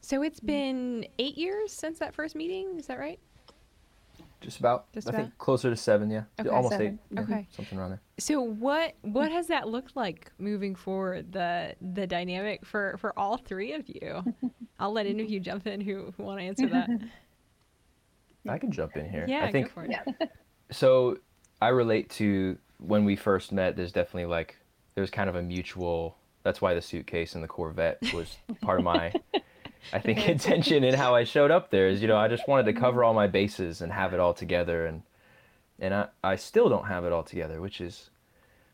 so 0.00 0.22
it's 0.22 0.40
been 0.40 1.06
eight 1.18 1.36
years 1.36 1.70
since 1.70 1.98
that 1.98 2.14
first 2.14 2.34
meeting 2.34 2.78
is 2.78 2.86
that 2.86 2.98
right 2.98 3.20
just 4.40 4.60
about. 4.60 4.92
Just 4.92 5.08
I 5.08 5.10
about? 5.10 5.20
think 5.22 5.38
closer 5.38 5.70
to 5.70 5.76
seven. 5.76 6.10
Yeah, 6.10 6.24
okay, 6.40 6.48
almost 6.48 6.72
seven. 6.72 6.98
eight. 7.12 7.18
Okay, 7.18 7.48
something 7.50 7.78
around 7.78 7.90
there. 7.90 8.00
So 8.18 8.40
what 8.40 8.94
what 9.02 9.32
has 9.32 9.46
that 9.48 9.68
looked 9.68 9.96
like 9.96 10.32
moving 10.38 10.74
forward? 10.74 11.32
The 11.32 11.74
the 11.80 12.06
dynamic 12.06 12.64
for 12.64 12.96
for 12.98 13.18
all 13.18 13.36
three 13.36 13.72
of 13.72 13.88
you. 13.88 14.22
I'll 14.78 14.92
let 14.92 15.06
any 15.06 15.22
of 15.22 15.30
you 15.30 15.40
jump 15.40 15.66
in 15.66 15.80
who, 15.80 16.12
who 16.16 16.22
want 16.22 16.38
to 16.38 16.44
answer 16.44 16.68
that. 16.68 16.90
I 18.48 18.58
can 18.58 18.70
jump 18.70 18.96
in 18.96 19.08
here. 19.08 19.24
Yeah, 19.26 19.44
I 19.44 19.50
think. 19.50 19.68
Go 19.68 19.72
for 19.72 19.84
it. 19.84 19.90
Yeah. 19.90 20.26
so 20.70 21.18
I 21.60 21.68
relate 21.68 22.10
to 22.10 22.58
when 22.78 23.04
we 23.04 23.16
first 23.16 23.52
met. 23.52 23.76
There's 23.76 23.92
definitely 23.92 24.26
like 24.26 24.56
there's 24.94 25.10
kind 25.10 25.28
of 25.28 25.36
a 25.36 25.42
mutual. 25.42 26.16
That's 26.42 26.60
why 26.60 26.74
the 26.74 26.82
suitcase 26.82 27.34
and 27.34 27.42
the 27.42 27.48
Corvette 27.48 27.98
was 28.14 28.36
part 28.60 28.78
of 28.78 28.84
my 28.84 29.12
I 29.92 29.98
think 29.98 30.28
intention 30.28 30.84
in 30.84 30.94
how 30.94 31.14
I 31.14 31.24
showed 31.24 31.50
up 31.50 31.70
there 31.70 31.88
is, 31.88 32.02
you 32.02 32.08
know, 32.08 32.16
I 32.16 32.28
just 32.28 32.48
wanted 32.48 32.64
to 32.64 32.72
mm-hmm. 32.72 32.80
cover 32.80 33.04
all 33.04 33.14
my 33.14 33.26
bases 33.26 33.80
and 33.80 33.92
have 33.92 34.12
it 34.12 34.20
all 34.20 34.34
together 34.34 34.86
and 34.86 35.02
and 35.78 35.92
I, 35.92 36.08
I 36.24 36.36
still 36.36 36.70
don't 36.70 36.86
have 36.86 37.04
it 37.04 37.12
all 37.12 37.22
together, 37.22 37.60
which 37.60 37.82
is 37.82 38.08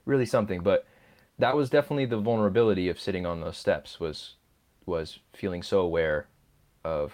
really 0.07 0.27
something. 0.27 0.62
But 0.62 0.87
that 1.38 1.57
was 1.57 1.68
definitely 1.68 2.07
the 2.07 2.18
vulnerability 2.18 2.88
of 2.88 3.01
sitting 3.01 3.27
on 3.27 3.40
those 3.40 3.57
steps 3.57 3.98
was 3.98 4.35
was 4.87 5.18
feeling 5.33 5.62
so 5.62 5.81
aware 5.81 6.27
of 6.85 7.12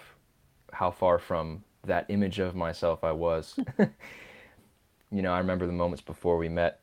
how 0.73 0.91
far 0.91 1.19
from 1.19 1.63
that 1.85 2.05
image 2.09 2.39
of 2.39 2.55
myself 2.55 3.03
I 3.03 3.11
was. 3.11 3.59
you 5.11 5.21
know, 5.21 5.33
I 5.33 5.39
remember 5.39 5.65
the 5.65 5.73
moments 5.73 6.01
before 6.01 6.37
we 6.37 6.49
met, 6.49 6.81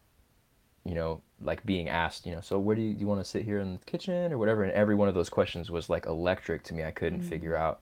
you 0.84 0.94
know, 0.94 1.22
like 1.40 1.64
being 1.66 1.88
asked, 1.88 2.26
you 2.26 2.32
know, 2.32 2.40
so 2.40 2.58
where 2.58 2.74
do 2.76 2.82
you, 2.82 2.94
do 2.94 3.00
you 3.00 3.06
want 3.06 3.20
to 3.20 3.24
sit 3.24 3.44
here 3.44 3.60
in 3.60 3.74
the 3.74 3.78
kitchen 3.84 4.32
or 4.32 4.38
whatever? 4.38 4.64
And 4.64 4.72
every 4.72 4.94
one 4.94 5.08
of 5.08 5.14
those 5.14 5.28
questions 5.28 5.70
was 5.70 5.90
like 5.90 6.06
electric 6.06 6.62
to 6.64 6.74
me. 6.74 6.84
I 6.84 6.90
couldn't 6.90 7.20
mm-hmm. 7.20 7.28
figure 7.28 7.56
out 7.56 7.80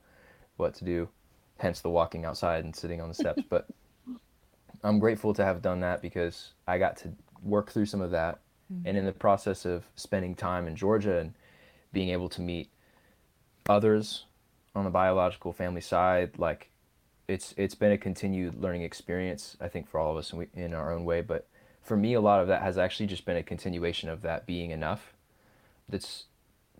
what 0.56 0.74
to 0.74 0.84
do, 0.84 1.08
hence 1.58 1.80
the 1.80 1.90
walking 1.90 2.24
outside 2.24 2.64
and 2.64 2.74
sitting 2.74 3.00
on 3.00 3.08
the 3.08 3.14
steps. 3.14 3.42
But 3.48 3.68
I'm 4.82 4.98
grateful 4.98 5.32
to 5.34 5.44
have 5.44 5.62
done 5.62 5.80
that 5.80 6.02
because 6.02 6.52
I 6.66 6.78
got 6.78 6.96
to 6.98 7.12
work 7.42 7.70
through 7.70 7.86
some 7.86 8.00
of 8.00 8.10
that. 8.10 8.40
Mm-hmm. 8.72 8.88
And 8.88 8.98
in 8.98 9.04
the 9.06 9.12
process 9.12 9.64
of 9.64 9.84
spending 9.94 10.34
time 10.34 10.66
in 10.66 10.76
Georgia 10.76 11.18
and 11.18 11.34
being 11.92 12.10
able 12.10 12.28
to 12.30 12.40
meet 12.40 12.70
others 13.68 14.24
on 14.74 14.84
the 14.84 14.90
biological 14.90 15.52
family 15.52 15.80
side, 15.80 16.38
like 16.38 16.70
it's 17.28 17.54
it's 17.56 17.74
been 17.74 17.92
a 17.92 17.98
continued 17.98 18.60
learning 18.60 18.82
experience. 18.82 19.56
I 19.60 19.68
think 19.68 19.88
for 19.88 19.98
all 20.00 20.10
of 20.10 20.18
us 20.18 20.32
in, 20.32 20.38
we, 20.38 20.48
in 20.54 20.74
our 20.74 20.92
own 20.92 21.04
way, 21.04 21.20
but 21.20 21.46
for 21.84 21.96
me, 21.96 22.14
a 22.14 22.20
lot 22.20 22.40
of 22.40 22.48
that 22.48 22.62
has 22.62 22.78
actually 22.78 23.06
just 23.06 23.26
been 23.26 23.36
a 23.36 23.42
continuation 23.42 24.08
of 24.08 24.22
that 24.22 24.46
being 24.46 24.70
enough. 24.70 25.12
That's 25.88 26.24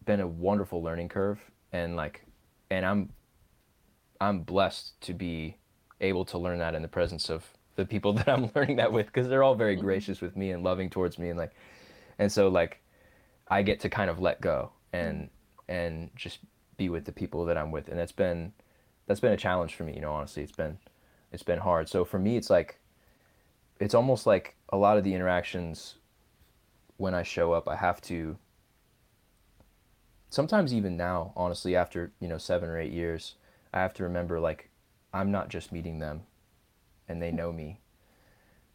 been 0.05 0.21
a 0.21 0.27
wonderful 0.27 0.83
learning 0.83 1.11
curve, 1.11 1.39
and 1.73 1.95
like, 1.95 2.25
and 2.71 2.87
I'm, 2.87 3.11
I'm 4.21 4.41
blessed 4.41 4.99
to 5.03 5.13
be 5.13 5.57
able 6.01 6.25
to 6.27 6.39
learn 6.39 6.59
that 6.59 6.75
in 6.75 6.81
the 6.81 6.89
presence 6.89 7.29
of 7.29 7.45
the 7.77 7.85
people 7.85 8.13
that 8.15 8.29
I'm 8.29 8.51
learning 8.55 8.77
that 8.77 8.93
with, 8.93 9.07
because 9.07 9.29
they're 9.29 9.43
all 9.43 9.55
very 9.55 9.77
mm-hmm. 9.77 9.85
gracious 9.85 10.23
with 10.23 10.37
me 10.37 10.53
and 10.53 10.65
loving 10.65 10.89
towards 10.89 11.19
me, 11.19 11.29
and 11.29 11.39
like, 11.39 11.53
and 12.19 12.33
so 12.33 12.49
like, 12.49 12.81
I 13.49 13.61
get 13.61 13.81
to 13.81 13.91
kind 13.91 14.09
of 14.09 14.21
let 14.21 14.41
go 14.41 14.73
and 14.95 15.25
mm-hmm. 15.25 15.73
and 15.73 16.11
just 16.17 16.39
be 16.79 16.89
with 16.89 17.05
the 17.05 17.13
people 17.13 17.45
that 17.45 17.59
I'm 17.59 17.71
with, 17.71 17.89
and 17.89 17.99
that's 17.99 18.11
been, 18.11 18.55
that's 19.07 19.21
been 19.21 19.33
a 19.33 19.37
challenge 19.37 19.75
for 19.75 19.85
me. 19.85 19.93
You 19.95 20.01
know, 20.01 20.15
honestly, 20.15 20.43
it's 20.43 20.53
been, 20.53 20.79
it's 21.31 21.43
been 21.43 21.59
hard. 21.59 21.91
So 21.91 22.07
for 22.07 22.19
me, 22.19 22.39
it's 22.39 22.49
like 22.49 22.79
it's 23.85 23.95
almost 23.95 24.27
like 24.27 24.57
a 24.71 24.77
lot 24.77 24.99
of 24.99 25.05
the 25.05 25.15
interactions 25.15 25.97
when 26.97 27.15
I 27.15 27.23
show 27.23 27.53
up, 27.53 27.69
I 27.69 27.77
have 27.77 28.01
to 28.03 28.37
sometimes 30.31 30.75
even 30.75 30.97
now, 30.97 31.33
honestly, 31.37 31.77
after, 31.77 32.13
you 32.21 32.29
know, 32.29 32.39
seven 32.39 32.69
or 32.69 32.79
eight 32.79 32.93
years, 32.93 33.37
I 33.73 33.81
have 33.81 33.95
to 33.95 34.05
remember 34.05 34.41
like 34.41 34.71
I'm 35.13 35.31
not 35.31 35.49
just 35.49 35.73
meeting 35.73 35.99
them 35.99 36.23
and 37.09 37.21
they 37.21 37.31
know 37.31 37.53
me 37.53 37.81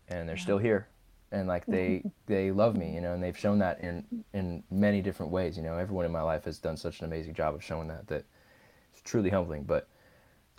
and 0.08 0.28
they're 0.28 0.38
still 0.38 0.58
here 0.58 0.88
and 1.32 1.48
like 1.48 1.66
they 1.66 2.04
they 2.26 2.52
love 2.52 2.76
me 2.76 2.94
you 2.94 3.02
know 3.02 3.14
and 3.14 3.24
they've 3.24 3.38
shown 3.38 3.60
that 3.60 3.80
in 3.82 4.24
in 4.34 4.64
many 4.72 5.02
different 5.02 5.32
ways 5.32 5.58
you 5.58 5.64
know 5.64 5.78
everyone 5.78 6.06
in 6.06 6.12
my 6.12 6.22
life 6.22 6.46
has 6.46 6.58
done 6.60 6.78
such 6.78 7.00
an 7.00 7.06
amazing 7.06 7.34
job 7.34 7.56
of 7.56 7.64
showing 7.64 7.88
that 7.88 8.08
that 8.08 8.26
it's 8.92 9.02
truly 9.04 9.30
humbling 9.30 9.64
but 9.64 9.88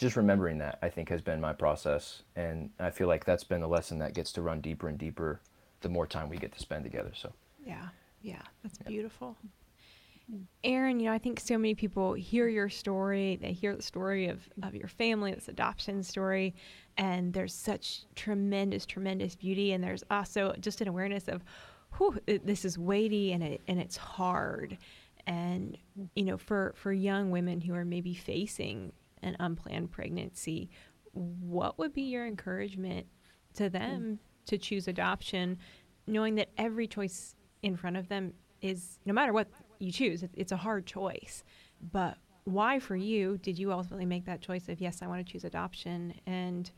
just 0.00 0.16
remembering 0.16 0.58
that 0.58 0.78
I 0.82 0.88
think 0.88 1.10
has 1.10 1.20
been 1.20 1.40
my 1.40 1.52
process, 1.52 2.22
and 2.34 2.70
I 2.78 2.90
feel 2.90 3.06
like 3.06 3.24
that's 3.24 3.44
been 3.44 3.60
the 3.60 3.68
lesson 3.68 3.98
that 3.98 4.14
gets 4.14 4.32
to 4.32 4.42
run 4.42 4.60
deeper 4.60 4.88
and 4.88 4.98
deeper 4.98 5.40
the 5.82 5.90
more 5.90 6.06
time 6.06 6.28
we 6.28 6.38
get 6.38 6.52
to 6.52 6.58
spend 6.58 6.84
together. 6.84 7.12
So 7.14 7.32
yeah, 7.64 7.88
yeah, 8.22 8.42
that's 8.62 8.78
yeah. 8.82 8.88
beautiful. 8.88 9.36
Erin, 10.62 11.00
you 11.00 11.06
know, 11.06 11.12
I 11.12 11.18
think 11.18 11.40
so 11.40 11.58
many 11.58 11.74
people 11.74 12.14
hear 12.14 12.48
your 12.48 12.68
story. 12.68 13.36
They 13.42 13.52
hear 13.52 13.74
the 13.74 13.82
story 13.82 14.28
of, 14.28 14.48
of 14.62 14.76
your 14.76 14.86
family, 14.86 15.34
this 15.34 15.48
adoption 15.48 16.02
story, 16.04 16.54
and 16.96 17.32
there's 17.32 17.52
such 17.52 18.04
tremendous, 18.14 18.86
tremendous 18.86 19.34
beauty. 19.34 19.72
And 19.72 19.82
there's 19.82 20.04
also 20.08 20.54
just 20.60 20.80
an 20.80 20.88
awareness 20.88 21.26
of, 21.26 21.42
whew, 21.98 22.18
this 22.26 22.64
is 22.64 22.78
weighty 22.78 23.32
and 23.32 23.42
it 23.42 23.60
and 23.68 23.80
it's 23.80 23.96
hard. 23.96 24.78
And 25.26 25.76
you 26.14 26.24
know, 26.24 26.38
for 26.38 26.72
for 26.76 26.92
young 26.92 27.30
women 27.30 27.60
who 27.60 27.74
are 27.74 27.84
maybe 27.84 28.14
facing 28.14 28.92
an 29.22 29.36
unplanned 29.40 29.90
pregnancy, 29.90 30.70
what 31.12 31.78
would 31.78 31.92
be 31.92 32.02
your 32.02 32.26
encouragement 32.26 33.06
to 33.54 33.68
them 33.68 34.02
mm. 34.02 34.18
to 34.46 34.58
choose 34.58 34.88
adoption, 34.88 35.58
knowing 36.06 36.36
that 36.36 36.50
every 36.56 36.86
choice 36.86 37.34
in 37.62 37.76
front 37.76 37.96
of 37.96 38.08
them 38.08 38.32
is, 38.60 38.98
no 39.04 39.12
matter 39.12 39.32
what 39.32 39.48
you 39.78 39.90
choose, 39.90 40.24
it's 40.34 40.52
a 40.52 40.56
hard 40.56 40.86
choice. 40.86 41.42
But 41.92 42.18
why, 42.44 42.78
for 42.78 42.96
you, 42.96 43.38
did 43.38 43.58
you 43.58 43.72
ultimately 43.72 44.06
make 44.06 44.24
that 44.26 44.40
choice 44.40 44.68
of 44.68 44.80
yes, 44.80 45.02
I 45.02 45.06
want 45.06 45.24
to 45.24 45.32
choose 45.32 45.44
adoption, 45.44 46.14
and 46.26 46.70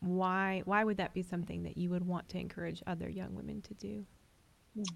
why 0.00 0.62
why 0.64 0.82
would 0.84 0.96
that 0.96 1.14
be 1.14 1.22
something 1.22 1.62
that 1.62 1.78
you 1.78 1.90
would 1.90 2.06
want 2.06 2.28
to 2.30 2.38
encourage 2.38 2.82
other 2.86 3.08
young 3.08 3.34
women 3.34 3.62
to 3.62 3.74
do? 3.74 4.04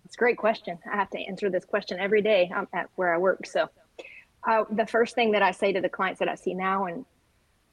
It's 0.04 0.16
a 0.16 0.18
great 0.18 0.38
question. 0.38 0.78
I 0.90 0.96
have 0.96 1.11
to 1.11 1.18
answer 1.18 1.50
this 1.50 1.64
question 1.64 1.98
every 2.00 2.22
day 2.22 2.50
at 2.72 2.88
where 2.96 3.14
I 3.14 3.18
work. 3.18 3.46
So 3.46 3.68
uh, 4.46 4.64
the 4.70 4.87
first 4.87 5.14
thing 5.14 5.32
that 5.32 5.42
I 5.42 5.50
say 5.50 5.72
to 5.72 5.80
the 5.80 5.88
clients 5.88 6.20
that 6.20 6.28
I 6.28 6.35
see 6.35 6.54
now 6.54 6.87
and 6.87 7.04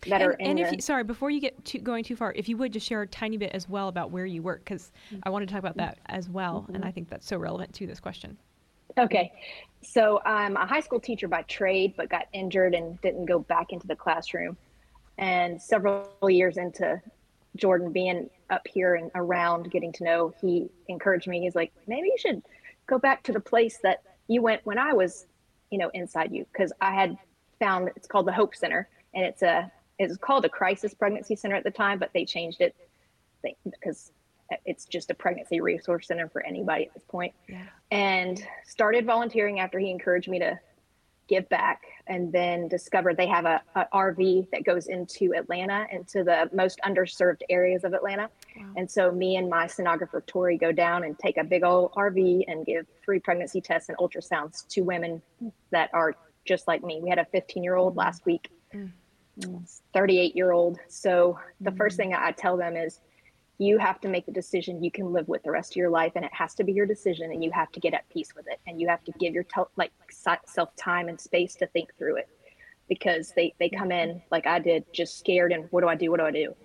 that 0.09 0.21
and, 0.21 0.31
are 0.31 0.33
in 0.33 0.47
and 0.47 0.59
if 0.59 0.69
the, 0.69 0.75
you, 0.75 0.81
sorry 0.81 1.03
before 1.03 1.29
you 1.29 1.39
get 1.39 1.83
going 1.83 2.03
too 2.03 2.15
far 2.15 2.33
if 2.35 2.49
you 2.49 2.57
would 2.57 2.73
just 2.73 2.87
share 2.87 3.01
a 3.01 3.07
tiny 3.07 3.37
bit 3.37 3.51
as 3.53 3.69
well 3.69 3.87
about 3.87 4.11
where 4.11 4.25
you 4.25 4.41
work 4.41 4.59
because 4.59 4.91
mm-hmm. 5.07 5.19
i 5.23 5.29
want 5.29 5.47
to 5.47 5.51
talk 5.51 5.59
about 5.59 5.77
that 5.77 5.97
as 6.07 6.29
well 6.29 6.61
mm-hmm. 6.61 6.75
and 6.75 6.85
i 6.85 6.91
think 6.91 7.09
that's 7.09 7.27
so 7.27 7.37
relevant 7.37 7.73
to 7.73 7.87
this 7.87 7.99
question 7.99 8.37
okay 8.97 9.31
so 9.81 10.21
i'm 10.25 10.55
a 10.57 10.65
high 10.65 10.79
school 10.79 10.99
teacher 10.99 11.27
by 11.27 11.41
trade 11.43 11.93
but 11.95 12.09
got 12.09 12.27
injured 12.33 12.73
and 12.73 12.99
didn't 13.01 13.25
go 13.25 13.39
back 13.39 13.71
into 13.71 13.87
the 13.87 13.95
classroom 13.95 14.57
and 15.17 15.61
several 15.61 16.09
years 16.27 16.57
into 16.57 17.01
jordan 17.55 17.91
being 17.91 18.29
up 18.49 18.67
here 18.67 18.95
and 18.95 19.09
around 19.15 19.71
getting 19.71 19.91
to 19.91 20.03
know 20.03 20.33
he 20.41 20.69
encouraged 20.87 21.27
me 21.27 21.41
he's 21.41 21.55
like 21.55 21.71
maybe 21.87 22.07
you 22.07 22.17
should 22.17 22.41
go 22.87 22.99
back 22.99 23.23
to 23.23 23.31
the 23.31 23.39
place 23.39 23.79
that 23.83 24.03
you 24.27 24.41
went 24.41 24.59
when 24.65 24.77
i 24.77 24.91
was 24.91 25.27
you 25.73 25.79
know 25.79 25.89
inside 25.95 26.31
you 26.31 26.45
because 26.53 26.71
i 26.81 26.93
had 26.93 27.17
found 27.59 27.89
it's 27.95 28.07
called 28.07 28.27
the 28.27 28.31
hope 28.31 28.55
center 28.55 28.87
and 29.15 29.25
it's 29.25 29.41
a 29.41 29.69
it's 29.97 30.15
called 30.17 30.45
a 30.45 30.49
crisis 30.49 30.93
pregnancy 30.93 31.35
center 31.35 31.55
at 31.55 31.63
the 31.63 31.71
time 31.71 31.97
but 31.97 32.11
they 32.13 32.23
changed 32.23 32.61
it 32.61 32.75
because 33.65 34.11
it's 34.65 34.85
just 34.85 35.09
a 35.09 35.15
pregnancy 35.15 35.61
resource 35.61 36.05
center 36.07 36.29
for 36.29 36.45
anybody 36.45 36.85
at 36.85 36.93
this 36.93 37.03
point 37.05 37.33
yeah. 37.49 37.63
and 37.89 38.45
started 38.63 39.03
volunteering 39.03 39.59
after 39.59 39.79
he 39.79 39.89
encouraged 39.89 40.29
me 40.29 40.37
to 40.37 40.57
give 41.27 41.47
back 41.49 41.83
and 42.07 42.31
then 42.31 42.67
discovered 42.67 43.15
they 43.15 43.27
have 43.27 43.45
a, 43.45 43.61
a, 43.75 43.85
RV 43.93 44.49
that 44.51 44.63
goes 44.65 44.87
into 44.87 45.33
Atlanta, 45.33 45.87
into 45.91 46.23
the 46.23 46.49
most 46.53 46.79
underserved 46.85 47.41
areas 47.49 47.83
of 47.83 47.93
Atlanta. 47.93 48.29
Wow. 48.57 48.65
And 48.75 48.91
so 48.91 49.11
me 49.11 49.37
and 49.37 49.49
my 49.49 49.65
sonographer 49.65 50.25
Tori 50.25 50.57
go 50.57 50.71
down 50.71 51.03
and 51.05 51.17
take 51.17 51.37
a 51.37 51.43
big 51.43 51.63
old 51.63 51.93
RV 51.93 52.43
and 52.47 52.65
give 52.65 52.85
free 53.05 53.19
pregnancy 53.19 53.61
tests 53.61 53.89
and 53.89 53.97
ultrasounds 53.97 54.67
to 54.69 54.81
women 54.81 55.21
that 55.71 55.89
are 55.93 56.15
just 56.45 56.67
like 56.67 56.83
me. 56.83 56.99
We 57.01 57.09
had 57.09 57.19
a 57.19 57.25
15 57.25 57.63
year 57.63 57.75
old 57.75 57.95
last 57.95 58.25
week, 58.25 58.49
mm. 58.73 58.91
38 59.93 60.35
year 60.35 60.51
old. 60.51 60.77
So 60.89 61.39
the 61.61 61.71
mm. 61.71 61.77
first 61.77 61.95
thing 61.95 62.13
I 62.13 62.31
tell 62.31 62.57
them 62.57 62.75
is 62.75 62.99
you 63.59 63.77
have 63.77 64.01
to 64.01 64.07
make 64.07 64.25
the 64.25 64.31
decision 64.31 64.83
you 64.83 64.91
can 64.91 65.13
live 65.13 65.27
with 65.27 65.43
the 65.43 65.51
rest 65.51 65.73
of 65.73 65.75
your 65.75 65.89
life 65.89 66.13
and 66.15 66.25
it 66.25 66.33
has 66.33 66.55
to 66.55 66.63
be 66.63 66.73
your 66.73 66.85
decision 66.85 67.31
and 67.31 67.43
you 67.43 67.51
have 67.51 67.71
to 67.71 67.79
get 67.79 67.93
at 67.93 68.07
peace 68.09 68.35
with 68.35 68.47
it 68.47 68.59
and 68.67 68.81
you 68.81 68.87
have 68.87 69.03
to 69.03 69.11
give 69.19 69.33
your 69.33 69.43
tel- 69.43 69.69
like 69.75 69.91
self 70.09 70.75
time 70.75 71.07
and 71.07 71.19
space 71.19 71.55
to 71.55 71.67
think 71.67 71.89
through 71.97 72.15
it 72.15 72.27
because 72.89 73.31
they 73.35 73.53
they 73.59 73.69
come 73.69 73.91
in 73.91 74.09
mm-hmm. 74.09 74.27
like 74.31 74.47
I 74.47 74.59
did 74.59 74.85
just 74.91 75.19
scared 75.19 75.51
and 75.51 75.67
what 75.71 75.81
do 75.81 75.87
I 75.87 75.95
do 75.95 76.09
what 76.09 76.19
do 76.19 76.25
I 76.25 76.31
do 76.31 76.55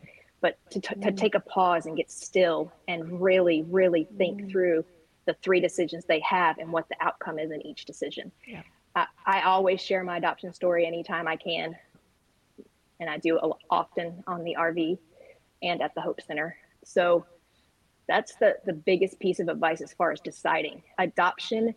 but 0.41 0.59
to, 0.71 0.81
t- 0.81 0.89
to 0.89 0.95
mm-hmm. 0.95 1.17
take 1.17 1.35
a 1.35 1.41
pause 1.41 1.87
and 1.87 1.97
get 1.97 2.11
still 2.11 2.73
and 2.87 3.21
really, 3.21 3.63
really 3.63 4.09
think 4.17 4.41
mm-hmm. 4.41 4.51
through 4.51 4.85
the 5.27 5.35
three 5.43 5.61
decisions 5.61 6.05
they 6.05 6.21
have 6.21 6.59
and 6.59 6.73
what 6.73 6.89
the 6.89 6.97
outcome 7.01 7.39
is 7.39 7.51
in 7.51 7.65
each 7.67 7.85
decision. 7.85 8.31
Yeah. 8.47 8.63
I, 8.95 9.07
I 9.27 9.43
always 9.43 9.81
share 9.81 10.03
my 10.05 10.17
adoption 10.17 10.53
story 10.53 10.87
anytime 10.87 11.27
I 11.27 11.37
can, 11.37 11.77
and 13.01 13.11
I 13.11 13.19
do 13.19 13.39
a, 13.39 13.51
often 13.71 14.23
on 14.27 14.45
the 14.45 14.57
RV 14.59 14.99
and 15.63 15.83
at 15.83 15.95
the 15.95 16.01
Hope 16.01 16.21
Center. 16.23 16.57
So 16.89 17.27
that's 18.09 18.35
the 18.37 18.57
the 18.65 18.73
biggest 18.73 19.21
piece 19.21 19.41
of 19.41 19.49
advice 19.49 19.81
as 19.83 19.93
far 19.93 20.11
as 20.11 20.21
deciding. 20.21 20.83
Adoption 20.99 21.75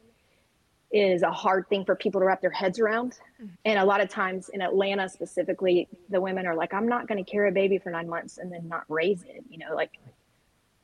is 0.93 1.21
a 1.21 1.31
hard 1.31 1.67
thing 1.69 1.85
for 1.85 1.95
people 1.95 2.19
to 2.21 2.25
wrap 2.25 2.41
their 2.41 2.51
heads 2.51 2.79
around. 2.79 3.17
And 3.63 3.79
a 3.79 3.85
lot 3.85 4.01
of 4.01 4.09
times 4.09 4.49
in 4.49 4.61
Atlanta 4.61 5.07
specifically, 5.07 5.87
the 6.09 6.19
women 6.19 6.45
are 6.45 6.55
like, 6.55 6.73
I'm 6.73 6.87
not 6.87 7.07
going 7.07 7.23
to 7.23 7.29
carry 7.29 7.47
a 7.47 7.51
baby 7.51 7.77
for 7.77 7.91
nine 7.91 8.09
months 8.09 8.37
and 8.37 8.51
then 8.51 8.67
not 8.67 8.83
raise 8.89 9.23
it. 9.23 9.43
You 9.49 9.59
know, 9.59 9.73
like 9.73 9.91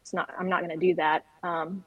it's 0.01 0.13
not, 0.13 0.29
I'm 0.39 0.47
not 0.47 0.65
going 0.65 0.77
to 0.79 0.87
do 0.87 0.95
that. 0.95 1.25
Um, 1.43 1.83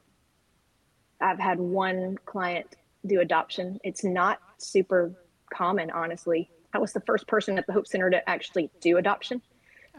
I've 1.20 1.38
had 1.38 1.58
one 1.58 2.18
client 2.26 2.76
do 3.06 3.20
adoption. 3.20 3.80
It's 3.84 4.04
not 4.04 4.38
super 4.58 5.12
common, 5.52 5.90
honestly. 5.90 6.50
I 6.74 6.78
was 6.78 6.92
the 6.92 7.00
first 7.00 7.26
person 7.26 7.58
at 7.58 7.66
the 7.66 7.72
Hope 7.72 7.86
Center 7.86 8.10
to 8.10 8.28
actually 8.28 8.70
do 8.80 8.98
adoption. 8.98 9.40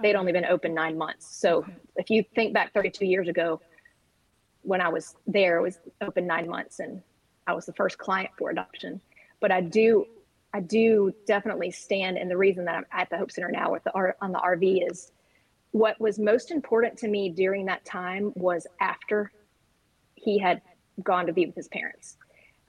They'd 0.01 0.15
only 0.15 0.31
been 0.31 0.45
open 0.45 0.73
nine 0.73 0.97
months. 0.97 1.35
So 1.35 1.65
if 1.95 2.09
you 2.09 2.23
think 2.35 2.53
back 2.53 2.73
32 2.73 3.05
years 3.05 3.27
ago, 3.27 3.61
when 4.61 4.81
I 4.81 4.89
was 4.89 5.15
there, 5.27 5.57
it 5.57 5.61
was 5.61 5.79
open 6.01 6.27
nine 6.27 6.47
months 6.47 6.79
and 6.79 7.01
I 7.47 7.53
was 7.53 7.65
the 7.65 7.73
first 7.73 7.97
client 7.97 8.29
for 8.37 8.49
adoption. 8.49 9.01
But 9.39 9.51
I 9.51 9.61
do, 9.61 10.05
I 10.53 10.59
do 10.59 11.13
definitely 11.25 11.71
stand, 11.71 12.17
and 12.17 12.29
the 12.29 12.37
reason 12.37 12.65
that 12.65 12.75
I'm 12.75 12.85
at 12.91 13.09
the 13.09 13.17
Hope 13.17 13.31
Center 13.31 13.49
now 13.51 13.71
with 13.71 13.83
the 13.83 13.91
R, 13.93 14.15
on 14.21 14.31
the 14.31 14.39
RV 14.39 14.89
is 14.89 15.11
what 15.71 15.99
was 15.99 16.19
most 16.19 16.51
important 16.51 16.97
to 16.99 17.07
me 17.07 17.29
during 17.29 17.65
that 17.65 17.83
time 17.85 18.33
was 18.35 18.67
after 18.79 19.31
he 20.15 20.37
had 20.37 20.61
gone 21.01 21.25
to 21.25 21.33
be 21.33 21.45
with 21.45 21.55
his 21.55 21.67
parents. 21.69 22.17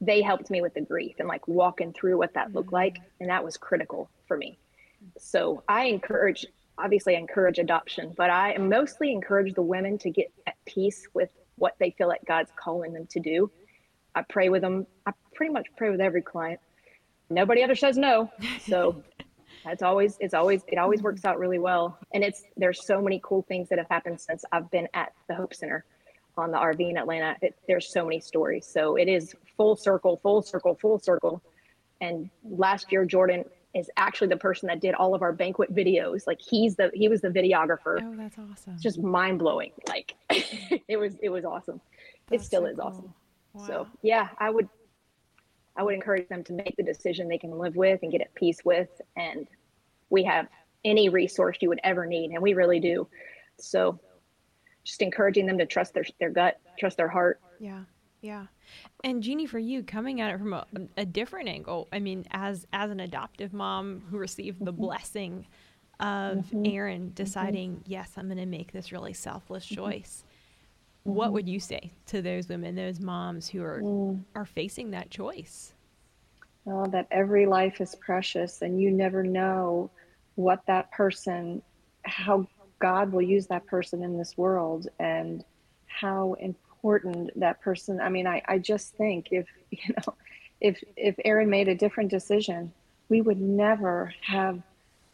They 0.00 0.22
helped 0.22 0.50
me 0.50 0.62
with 0.62 0.74
the 0.74 0.80
grief 0.80 1.16
and 1.18 1.28
like 1.28 1.46
walking 1.46 1.92
through 1.92 2.18
what 2.18 2.34
that 2.34 2.52
looked 2.52 2.68
mm-hmm. 2.68 2.76
like, 2.76 2.98
and 3.20 3.28
that 3.28 3.44
was 3.44 3.56
critical 3.56 4.08
for 4.26 4.36
me. 4.36 4.58
So 5.18 5.62
I 5.68 5.84
encourage, 5.84 6.46
obviously, 6.78 7.16
I 7.16 7.18
encourage 7.18 7.58
adoption, 7.58 8.12
but 8.16 8.30
I 8.30 8.56
mostly 8.58 9.12
encourage 9.12 9.54
the 9.54 9.62
women 9.62 9.98
to 9.98 10.10
get 10.10 10.32
at 10.46 10.54
peace 10.66 11.06
with 11.14 11.30
what 11.56 11.74
they 11.78 11.90
feel 11.90 12.08
like 12.08 12.24
God's 12.26 12.50
calling 12.56 12.92
them 12.92 13.06
to 13.10 13.20
do. 13.20 13.50
I 14.14 14.22
pray 14.22 14.48
with 14.48 14.62
them. 14.62 14.86
I 15.06 15.12
pretty 15.34 15.52
much 15.52 15.66
pray 15.76 15.90
with 15.90 16.00
every 16.00 16.22
client. 16.22 16.60
Nobody 17.30 17.62
ever 17.62 17.74
says 17.74 17.96
no. 17.96 18.30
So 18.66 19.02
that's 19.64 19.82
always, 19.82 20.16
it's 20.20 20.34
always, 20.34 20.62
it 20.68 20.78
always 20.78 21.02
works 21.02 21.24
out 21.24 21.38
really 21.38 21.58
well. 21.58 21.98
And 22.12 22.22
it's, 22.22 22.42
there's 22.56 22.84
so 22.86 23.00
many 23.00 23.20
cool 23.22 23.42
things 23.42 23.68
that 23.68 23.78
have 23.78 23.88
happened 23.88 24.20
since 24.20 24.44
I've 24.52 24.70
been 24.70 24.88
at 24.94 25.12
the 25.28 25.34
Hope 25.34 25.54
Center 25.54 25.84
on 26.36 26.50
the 26.50 26.58
RV 26.58 26.90
in 26.90 26.96
Atlanta. 26.96 27.36
It, 27.42 27.54
there's 27.66 27.92
so 27.92 28.04
many 28.04 28.20
stories. 28.20 28.66
So 28.66 28.96
it 28.96 29.08
is 29.08 29.34
full 29.56 29.76
circle, 29.76 30.18
full 30.22 30.42
circle, 30.42 30.74
full 30.74 30.98
circle. 30.98 31.42
And 32.00 32.28
last 32.44 32.90
year, 32.90 33.04
Jordan 33.04 33.44
is 33.74 33.90
actually 33.96 34.28
the 34.28 34.36
person 34.36 34.66
that 34.66 34.80
did 34.80 34.94
all 34.94 35.14
of 35.14 35.22
our 35.22 35.32
banquet 35.32 35.74
videos. 35.74 36.26
Like 36.26 36.40
he's 36.40 36.76
the, 36.76 36.90
he 36.92 37.08
was 37.08 37.22
the 37.22 37.28
videographer. 37.28 38.00
Oh, 38.02 38.14
that's 38.16 38.36
awesome. 38.38 38.74
It's 38.74 38.82
just 38.82 39.00
mind 39.00 39.38
blowing. 39.38 39.72
Like 39.88 40.14
it 40.30 40.98
was, 40.98 41.14
it 41.22 41.30
was 41.30 41.44
awesome. 41.44 41.80
That's 42.28 42.44
it 42.44 42.46
still 42.46 42.62
so 42.62 42.66
is 42.66 42.78
awesome. 42.78 43.14
cool. 43.56 43.66
So 43.66 43.86
yeah, 44.02 44.28
I 44.38 44.50
would 44.50 44.68
I 45.76 45.82
would 45.82 45.94
encourage 45.94 46.28
them 46.28 46.44
to 46.44 46.52
make 46.52 46.76
the 46.76 46.82
decision 46.82 47.28
they 47.28 47.38
can 47.38 47.58
live 47.58 47.76
with 47.76 48.00
and 48.02 48.12
get 48.12 48.20
at 48.20 48.34
peace 48.34 48.58
with. 48.64 48.88
And 49.16 49.46
we 50.10 50.24
have 50.24 50.46
any 50.84 51.08
resource 51.08 51.58
you 51.60 51.68
would 51.68 51.80
ever 51.82 52.06
need, 52.06 52.30
and 52.30 52.42
we 52.42 52.54
really 52.54 52.80
do. 52.80 53.08
So 53.58 53.98
just 54.84 55.00
encouraging 55.00 55.46
them 55.46 55.58
to 55.58 55.66
trust 55.66 55.94
their 55.94 56.04
their 56.18 56.30
gut, 56.30 56.60
trust 56.78 56.96
their 56.96 57.08
heart. 57.08 57.40
Yeah, 57.58 57.84
yeah. 58.22 58.46
And 59.02 59.22
Jeannie, 59.22 59.46
for 59.46 59.58
you, 59.58 59.82
coming 59.82 60.20
at 60.20 60.32
it 60.32 60.38
from 60.38 60.54
a, 60.54 60.64
a 60.96 61.04
different 61.04 61.48
angle, 61.48 61.88
I 61.92 61.98
mean, 61.98 62.24
as 62.30 62.66
as 62.72 62.90
an 62.90 63.00
adoptive 63.00 63.52
mom 63.52 64.04
who 64.10 64.16
received 64.16 64.64
the 64.64 64.72
mm-hmm. 64.72 64.80
blessing 64.80 65.46
of 65.98 66.38
mm-hmm. 66.38 66.66
Erin 66.66 67.02
mm-hmm. 67.02 67.14
deciding, 67.14 67.82
yes, 67.86 68.12
I'm 68.16 68.26
going 68.26 68.38
to 68.38 68.46
make 68.46 68.72
this 68.72 68.92
really 68.92 69.12
selfless 69.12 69.66
choice. 69.66 70.24
What 71.02 71.32
would 71.32 71.48
you 71.48 71.58
say 71.58 71.90
to 72.06 72.22
those 72.22 72.48
women, 72.48 72.76
those 72.76 73.00
moms 73.00 73.48
who 73.48 73.62
are 73.64 73.80
mm. 73.82 74.22
are 74.36 74.46
facing 74.46 74.92
that 74.92 75.10
choice? 75.10 75.74
Well, 76.64 76.86
that 76.86 77.08
every 77.10 77.44
life 77.44 77.80
is 77.80 77.96
precious 77.96 78.62
and 78.62 78.80
you 78.80 78.92
never 78.92 79.24
know 79.24 79.90
what 80.36 80.64
that 80.66 80.92
person, 80.92 81.60
how 82.04 82.46
God 82.78 83.12
will 83.12 83.22
use 83.22 83.48
that 83.48 83.66
person 83.66 84.04
in 84.04 84.16
this 84.16 84.38
world 84.38 84.86
and 85.00 85.44
how 85.86 86.34
important 86.34 86.71
that 87.36 87.60
person. 87.60 88.00
I 88.00 88.08
mean, 88.08 88.26
I, 88.26 88.42
I 88.46 88.58
just 88.58 88.94
think 88.94 89.28
if, 89.30 89.46
you 89.70 89.94
know, 89.96 90.14
if, 90.60 90.82
if 90.96 91.16
Erin 91.24 91.50
made 91.50 91.68
a 91.68 91.74
different 91.74 92.10
decision, 92.10 92.72
we 93.08 93.20
would 93.20 93.40
never 93.40 94.14
have 94.22 94.62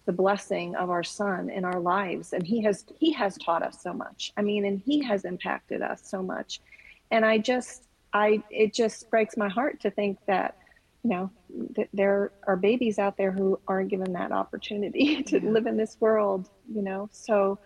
the 0.05 0.13
blessing 0.13 0.75
of 0.77 0.89
our 0.89 1.05
son 1.05 1.51
in 1.51 1.65
our 1.65 1.81
lives. 1.81 2.33
And 2.33 2.47
he 2.47 2.63
has, 2.63 2.85
he 2.99 3.13
has 3.13 3.37
taught 3.37 3.63
us 3.63 3.83
so 3.83 3.93
much. 3.93 4.33
I 4.37 4.43
mean, 4.43 4.65
and 4.65 4.81
he 4.81 5.03
has 5.05 5.25
impacted 5.25 5.83
us 5.83 6.03
so 6.05 6.23
much. 6.23 6.61
And 7.11 7.25
I 7.25 7.39
just, 7.39 7.85
I, 8.13 8.43
it 8.51 8.73
just 8.73 9.11
breaks 9.11 9.37
my 9.37 9.49
heart 9.49 9.81
to 9.81 9.91
think 9.91 10.19
that, 10.27 10.57
you 11.03 11.11
know, 11.11 11.31
th- 11.75 11.89
there 11.93 12.33
are 12.47 12.57
babies 12.57 12.99
out 12.99 13.17
there 13.17 13.33
who 13.33 13.59
aren't 13.69 13.91
given 13.91 14.13
that 14.15 14.33
opportunity 14.33 15.23
to 15.25 15.41
live 15.41 15.67
in 15.67 15.77
this 15.77 15.97
world, 16.01 16.49
you 16.73 16.83
know. 16.83 17.09
So 17.13 17.59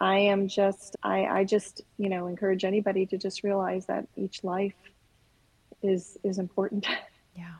I 0.00 0.18
am 0.18 0.48
just, 0.48 0.96
I, 1.02 1.24
I 1.26 1.44
just, 1.44 1.82
you 1.96 2.08
know, 2.08 2.26
encourage 2.26 2.64
anybody 2.64 3.04
to 3.06 3.18
just 3.18 3.42
realize 3.42 3.86
that 3.86 4.06
each 4.16 4.44
life 4.44 4.74
is 5.82 6.18
is 6.24 6.38
important. 6.38 6.86
Yeah. 7.34 7.54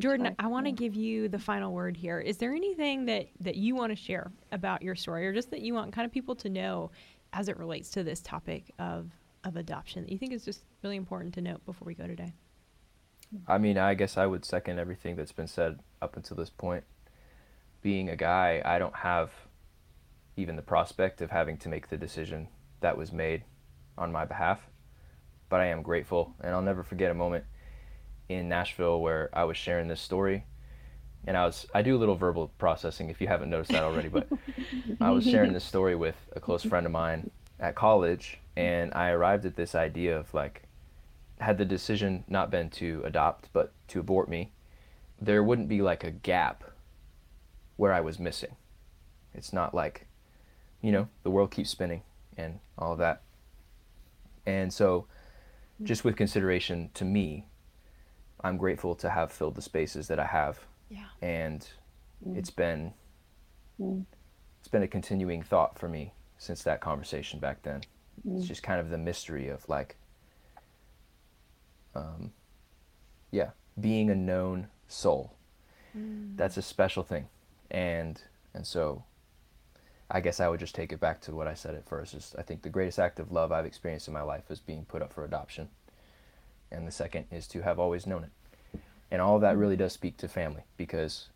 Jordan, 0.00 0.26
life, 0.26 0.34
I 0.40 0.48
want 0.48 0.66
to 0.66 0.70
yeah. 0.70 0.76
give 0.76 0.96
you 0.96 1.28
the 1.28 1.38
final 1.38 1.72
word 1.72 1.96
here. 1.96 2.18
Is 2.18 2.38
there 2.38 2.52
anything 2.52 3.04
that 3.04 3.28
that 3.38 3.54
you 3.54 3.76
want 3.76 3.90
to 3.92 3.96
share 3.96 4.32
about 4.50 4.82
your 4.82 4.96
story 4.96 5.24
or 5.28 5.32
just 5.32 5.52
that 5.52 5.60
you 5.60 5.74
want 5.74 5.92
kind 5.92 6.04
of 6.04 6.10
people 6.10 6.34
to 6.36 6.48
know 6.48 6.90
as 7.32 7.46
it 7.46 7.56
relates 7.56 7.88
to 7.90 8.02
this 8.02 8.20
topic 8.20 8.72
of 8.80 9.12
of 9.44 9.54
adoption 9.54 10.02
that 10.02 10.10
you 10.10 10.18
think 10.18 10.32
is 10.32 10.44
just 10.44 10.64
really 10.82 10.96
important 10.96 11.34
to 11.34 11.40
note 11.40 11.64
before 11.64 11.86
we 11.86 11.94
go 11.94 12.08
today? 12.08 12.32
I 13.46 13.58
mean, 13.58 13.78
I 13.78 13.94
guess 13.94 14.16
I 14.16 14.26
would 14.26 14.44
second 14.44 14.80
everything 14.80 15.14
that's 15.14 15.32
been 15.32 15.46
said 15.46 15.78
up 16.00 16.16
until 16.16 16.36
this 16.36 16.50
point. 16.50 16.82
Being 17.80 18.08
a 18.08 18.16
guy, 18.16 18.60
I 18.64 18.80
don't 18.80 18.96
have 18.96 19.30
even 20.36 20.56
the 20.56 20.62
prospect 20.62 21.20
of 21.20 21.30
having 21.30 21.56
to 21.58 21.68
make 21.68 21.88
the 21.88 21.96
decision 21.96 22.48
that 22.80 22.96
was 22.96 23.12
made 23.12 23.44
on 23.98 24.12
my 24.12 24.24
behalf. 24.24 24.60
But 25.48 25.60
I 25.60 25.66
am 25.66 25.82
grateful, 25.82 26.34
and 26.40 26.54
I'll 26.54 26.62
never 26.62 26.82
forget 26.82 27.10
a 27.10 27.14
moment 27.14 27.44
in 28.28 28.48
Nashville 28.48 29.00
where 29.00 29.28
I 29.32 29.44
was 29.44 29.56
sharing 29.56 29.88
this 29.88 30.00
story. 30.00 30.44
And 31.26 31.36
I 31.36 31.44
was 31.44 31.66
I 31.72 31.82
do 31.82 31.96
a 31.96 32.00
little 32.00 32.16
verbal 32.16 32.48
processing 32.58 33.10
if 33.10 33.20
you 33.20 33.28
haven't 33.28 33.50
noticed 33.50 33.70
that 33.70 33.84
already, 33.84 34.08
but 34.08 34.28
I 35.00 35.10
was 35.10 35.24
sharing 35.24 35.52
this 35.52 35.64
story 35.64 35.94
with 35.94 36.16
a 36.34 36.40
close 36.40 36.64
friend 36.64 36.84
of 36.84 36.90
mine 36.90 37.30
at 37.60 37.76
college 37.76 38.40
and 38.56 38.92
I 38.92 39.10
arrived 39.10 39.46
at 39.46 39.54
this 39.54 39.76
idea 39.76 40.18
of 40.18 40.34
like 40.34 40.64
had 41.38 41.58
the 41.58 41.64
decision 41.64 42.24
not 42.26 42.50
been 42.50 42.70
to 42.70 43.02
adopt 43.04 43.50
but 43.52 43.72
to 43.88 44.00
abort 44.00 44.28
me, 44.28 44.52
there 45.20 45.44
wouldn't 45.44 45.68
be 45.68 45.80
like 45.80 46.02
a 46.02 46.10
gap 46.10 46.64
where 47.76 47.92
I 47.92 48.00
was 48.00 48.18
missing. 48.18 48.56
It's 49.34 49.52
not 49.52 49.74
like, 49.74 50.06
you 50.82 50.92
know, 50.92 51.08
the 51.22 51.30
world 51.30 51.50
keeps 51.50 51.70
spinning 51.70 52.02
and 52.36 52.58
all 52.76 52.92
of 52.92 52.98
that. 52.98 53.22
And 54.44 54.72
so, 54.72 55.06
hmm. 55.78 55.84
just 55.86 56.04
with 56.04 56.16
consideration 56.16 56.90
to 56.94 57.04
me, 57.04 57.46
I'm 58.42 58.56
grateful 58.56 58.94
to 58.96 59.08
have 59.08 59.32
filled 59.32 59.54
the 59.54 59.62
spaces 59.62 60.08
that 60.08 60.18
I 60.18 60.26
have. 60.26 60.58
Yeah. 60.90 61.04
And 61.22 61.66
hmm. 62.22 62.36
it's 62.36 62.50
been 62.50 62.92
hmm. 63.78 64.00
it's 64.58 64.68
been 64.68 64.82
a 64.82 64.88
continuing 64.88 65.42
thought 65.42 65.78
for 65.78 65.88
me 65.88 66.12
since 66.38 66.62
that 66.64 66.80
conversation 66.80 67.38
back 67.38 67.62
then. 67.62 67.82
It's 68.28 68.46
just 68.46 68.62
kind 68.62 68.78
of 68.78 68.90
the 68.90 68.98
mystery 68.98 69.48
of 69.48 69.66
like 69.68 69.96
um 71.94 72.32
yeah, 73.30 73.50
being 73.80 74.10
a 74.10 74.14
known 74.14 74.68
soul. 74.88 75.34
That's 76.36 76.56
a 76.56 76.62
special 76.62 77.02
thing. 77.02 77.28
And 77.70 78.20
and 78.54 78.66
so 78.66 79.04
I 80.14 80.20
guess 80.20 80.40
I 80.40 80.48
would 80.48 80.60
just 80.60 80.74
take 80.74 80.92
it 80.92 81.00
back 81.00 81.22
to 81.22 81.34
what 81.34 81.46
I 81.48 81.54
said 81.54 81.74
at 81.74 81.88
first. 81.88 82.12
Is 82.12 82.34
I 82.38 82.42
think 82.42 82.60
the 82.62 82.68
greatest 82.68 82.98
act 82.98 83.18
of 83.18 83.32
love 83.32 83.50
I've 83.50 83.64
experienced 83.64 84.08
in 84.08 84.14
my 84.14 84.20
life 84.22 84.50
is 84.50 84.60
being 84.60 84.84
put 84.84 85.00
up 85.00 85.10
for 85.12 85.24
adoption. 85.24 85.68
And 86.70 86.86
the 86.86 86.92
second 86.92 87.26
is 87.30 87.48
to 87.48 87.62
have 87.62 87.78
always 87.78 88.06
known 88.06 88.24
it. 88.24 88.80
And 89.10 89.22
all 89.22 89.36
of 89.36 89.40
that 89.42 89.56
really 89.56 89.76
does 89.76 89.92
speak 89.94 90.18
to 90.18 90.28
family 90.28 90.62
because 90.76 91.28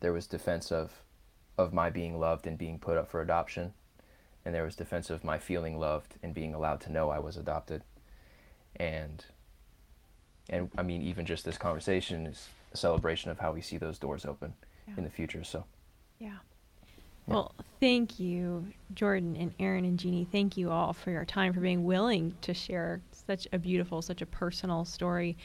there 0.00 0.12
was 0.12 0.26
defense 0.26 0.70
of 0.70 0.92
of 1.56 1.72
my 1.72 1.88
being 1.88 2.18
loved 2.18 2.46
and 2.46 2.58
being 2.58 2.78
put 2.78 2.98
up 2.98 3.08
for 3.10 3.22
adoption. 3.22 3.72
And 4.44 4.54
there 4.54 4.64
was 4.64 4.76
defense 4.76 5.08
of 5.08 5.24
my 5.24 5.38
feeling 5.38 5.78
loved 5.78 6.16
and 6.22 6.34
being 6.34 6.52
allowed 6.52 6.80
to 6.82 6.92
know 6.92 7.08
I 7.08 7.18
was 7.20 7.36
adopted. 7.38 7.82
And 8.76 9.24
and 10.50 10.70
I 10.76 10.82
mean 10.82 11.00
even 11.00 11.24
just 11.24 11.44
this 11.46 11.56
conversation 11.56 12.26
is 12.26 12.48
a 12.72 12.76
celebration 12.76 13.30
of 13.30 13.38
how 13.38 13.52
we 13.52 13.62
see 13.62 13.78
those 13.78 13.98
doors 13.98 14.26
open 14.26 14.52
Yeah. 14.86 14.94
in 14.98 15.04
the 15.04 15.10
future. 15.10 15.42
So 15.44 15.64
Well, 17.26 17.54
thank 17.80 18.20
you, 18.20 18.66
Jordan 18.92 19.34
and 19.36 19.54
Erin 19.58 19.86
and 19.86 19.98
Jeannie. 19.98 20.28
Thank 20.30 20.56
you 20.56 20.70
all 20.70 20.92
for 20.92 21.10
your 21.10 21.24
time, 21.24 21.54
for 21.54 21.60
being 21.60 21.84
willing 21.84 22.34
to 22.42 22.52
share 22.52 23.00
such 23.12 23.48
a 23.52 23.58
beautiful, 23.58 24.02
such 24.02 24.20
a 24.20 24.26
personal 24.26 24.84
story. 24.84 25.36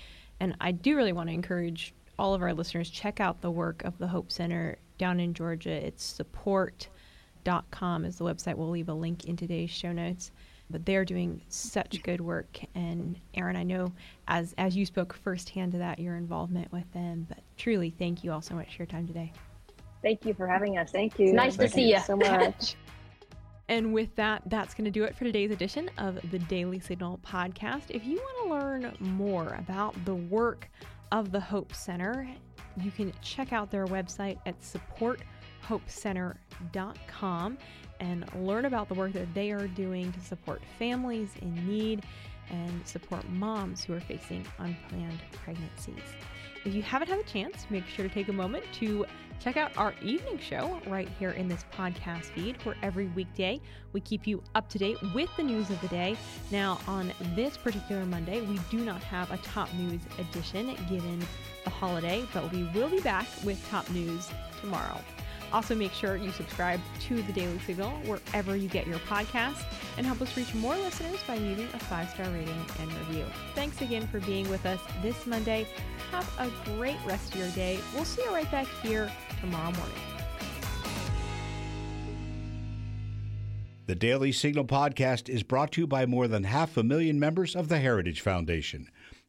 And 0.41 0.55
I 0.59 0.71
do 0.71 0.97
really 0.97 1.13
want 1.13 1.29
to 1.29 1.33
encourage 1.33 1.93
all 2.17 2.33
of 2.33 2.41
our 2.41 2.53
listeners 2.53 2.89
check 2.89 3.21
out 3.21 3.41
the 3.41 3.51
work 3.51 3.83
of 3.85 3.97
the 3.97 4.07
Hope 4.07 4.31
Center 4.31 4.77
down 4.97 5.21
in 5.21 5.33
Georgia. 5.33 5.71
It's 5.71 6.03
support.com 6.03 8.05
is 8.05 8.17
the 8.17 8.25
website. 8.25 8.55
We'll 8.55 8.69
leave 8.69 8.89
a 8.89 8.93
link 8.93 9.25
in 9.25 9.37
today's 9.37 9.71
show 9.71 9.93
notes. 9.93 10.31
But 10.69 10.85
they're 10.85 11.05
doing 11.05 11.41
such 11.47 12.03
good 12.03 12.21
work. 12.21 12.59
And 12.75 13.19
Erin, 13.33 13.55
I 13.55 13.63
know 13.63 13.91
as 14.27 14.53
as 14.59 14.77
you 14.77 14.85
spoke 14.85 15.13
firsthand 15.13 15.71
to 15.71 15.79
that, 15.79 15.97
your 15.97 16.15
involvement 16.15 16.71
with 16.71 16.91
them. 16.93 17.25
But 17.27 17.39
truly, 17.57 17.91
thank 17.97 18.23
you 18.23 18.31
all 18.31 18.41
so 18.41 18.53
much 18.53 18.75
for 18.75 18.83
your 18.83 18.87
time 18.87 19.07
today. 19.07 19.33
Thank 20.01 20.25
you 20.25 20.33
for 20.33 20.47
having 20.47 20.77
us. 20.77 20.91
Thank 20.91 21.19
you. 21.19 21.27
It's 21.27 21.35
nice 21.35 21.55
Thank 21.55 21.71
to 21.71 21.75
see 21.75 21.89
you. 21.89 21.95
you 21.95 22.01
so 22.01 22.15
much. 22.15 22.75
And 23.69 23.93
with 23.93 24.13
that, 24.15 24.41
that's 24.47 24.73
going 24.73 24.83
to 24.85 24.91
do 24.91 25.03
it 25.03 25.15
for 25.15 25.25
today's 25.25 25.51
edition 25.51 25.91
of 25.99 26.17
the 26.31 26.39
Daily 26.39 26.79
Signal 26.79 27.19
podcast. 27.19 27.83
If 27.89 28.03
you 28.03 28.15
want 28.15 28.43
to 28.43 28.49
learn 28.49 28.97
more 28.99 29.55
about 29.59 29.93
the 30.05 30.15
work 30.15 30.67
of 31.11 31.31
the 31.31 31.39
Hope 31.39 31.75
Center, 31.75 32.27
you 32.81 32.89
can 32.89 33.13
check 33.21 33.53
out 33.53 33.69
their 33.69 33.85
website 33.85 34.39
at 34.47 34.59
supporthopecenter.com 34.59 37.57
and 37.99 38.35
learn 38.35 38.65
about 38.65 38.87
the 38.87 38.95
work 38.95 39.13
that 39.13 39.31
they 39.35 39.51
are 39.51 39.67
doing 39.67 40.11
to 40.13 40.19
support 40.19 40.63
families 40.79 41.29
in 41.41 41.53
need 41.67 42.07
and 42.49 42.85
support 42.87 43.27
moms 43.29 43.83
who 43.83 43.93
are 43.93 43.99
facing 43.99 44.45
unplanned 44.59 45.19
pregnancies. 45.43 46.03
If 46.65 46.73
you 46.73 46.81
haven't 46.81 47.07
had 47.07 47.19
a 47.19 47.23
chance, 47.23 47.65
make 47.69 47.87
sure 47.87 48.07
to 48.07 48.13
take 48.13 48.27
a 48.27 48.33
moment 48.33 48.65
to 48.73 49.05
check 49.39 49.55
out 49.55 49.71
our 49.77 49.95
evening 50.01 50.37
show 50.37 50.81
right 50.87 51.07
here 51.17 51.31
in 51.31 51.47
this 51.47 51.63
podcast 51.73 52.25
feed, 52.25 52.57
where 52.65 52.75
every 52.81 53.07
weekday 53.07 53.61
we 53.93 54.01
keep 54.01 54.27
you 54.27 54.43
up 54.55 54.69
to 54.69 54.77
date 54.77 54.97
with 55.15 55.29
the 55.37 55.43
news 55.43 55.69
of 55.69 55.79
the 55.79 55.87
day. 55.87 56.17
Now, 56.51 56.79
on 56.87 57.13
this 57.35 57.55
particular 57.55 58.05
Monday, 58.05 58.41
we 58.41 58.59
do 58.69 58.79
not 58.79 59.01
have 59.03 59.31
a 59.31 59.37
top 59.37 59.73
news 59.73 60.01
edition 60.17 60.75
given 60.89 61.25
the 61.63 61.69
holiday, 61.69 62.27
but 62.33 62.51
we 62.51 62.63
will 62.75 62.89
be 62.89 62.99
back 62.99 63.27
with 63.45 63.65
top 63.69 63.89
news 63.91 64.29
tomorrow. 64.59 64.99
Also, 65.51 65.75
make 65.75 65.93
sure 65.93 66.15
you 66.15 66.31
subscribe 66.31 66.79
to 67.01 67.21
the 67.23 67.33
Daily 67.33 67.59
Signal 67.59 67.91
wherever 68.05 68.55
you 68.55 68.69
get 68.69 68.85
your 68.87 68.99
podcasts 68.99 69.63
and 69.97 70.05
help 70.05 70.21
us 70.21 70.35
reach 70.37 70.53
more 70.53 70.75
listeners 70.75 71.19
by 71.27 71.37
leaving 71.37 71.67
a 71.73 71.79
five 71.79 72.09
star 72.11 72.27
rating 72.29 72.65
and 72.79 72.93
review. 72.93 73.25
Thanks 73.55 73.81
again 73.81 74.07
for 74.07 74.19
being 74.21 74.49
with 74.49 74.65
us 74.65 74.79
this 75.01 75.25
Monday. 75.25 75.67
Have 76.11 76.29
a 76.39 76.49
great 76.75 76.97
rest 77.05 77.33
of 77.33 77.39
your 77.39 77.49
day. 77.49 77.79
We'll 77.93 78.05
see 78.05 78.23
you 78.23 78.31
right 78.31 78.49
back 78.51 78.67
here 78.83 79.11
tomorrow 79.41 79.71
morning. 79.71 79.95
The 83.89 83.95
Daily 83.95 84.31
Signal 84.31 84.65
podcast 84.65 85.29
is 85.29 85.41
brought 85.41 85.71
to 85.71 85.81
you 85.81 85.87
by 85.87 86.05
more 86.05 86.27
than 86.27 86.43
half 86.43 86.77
a 86.77 86.83
million 86.83 87.19
members 87.19 87.55
of 87.55 87.69
the 87.69 87.79
Heritage 87.79 88.21
Foundation. 88.21 88.87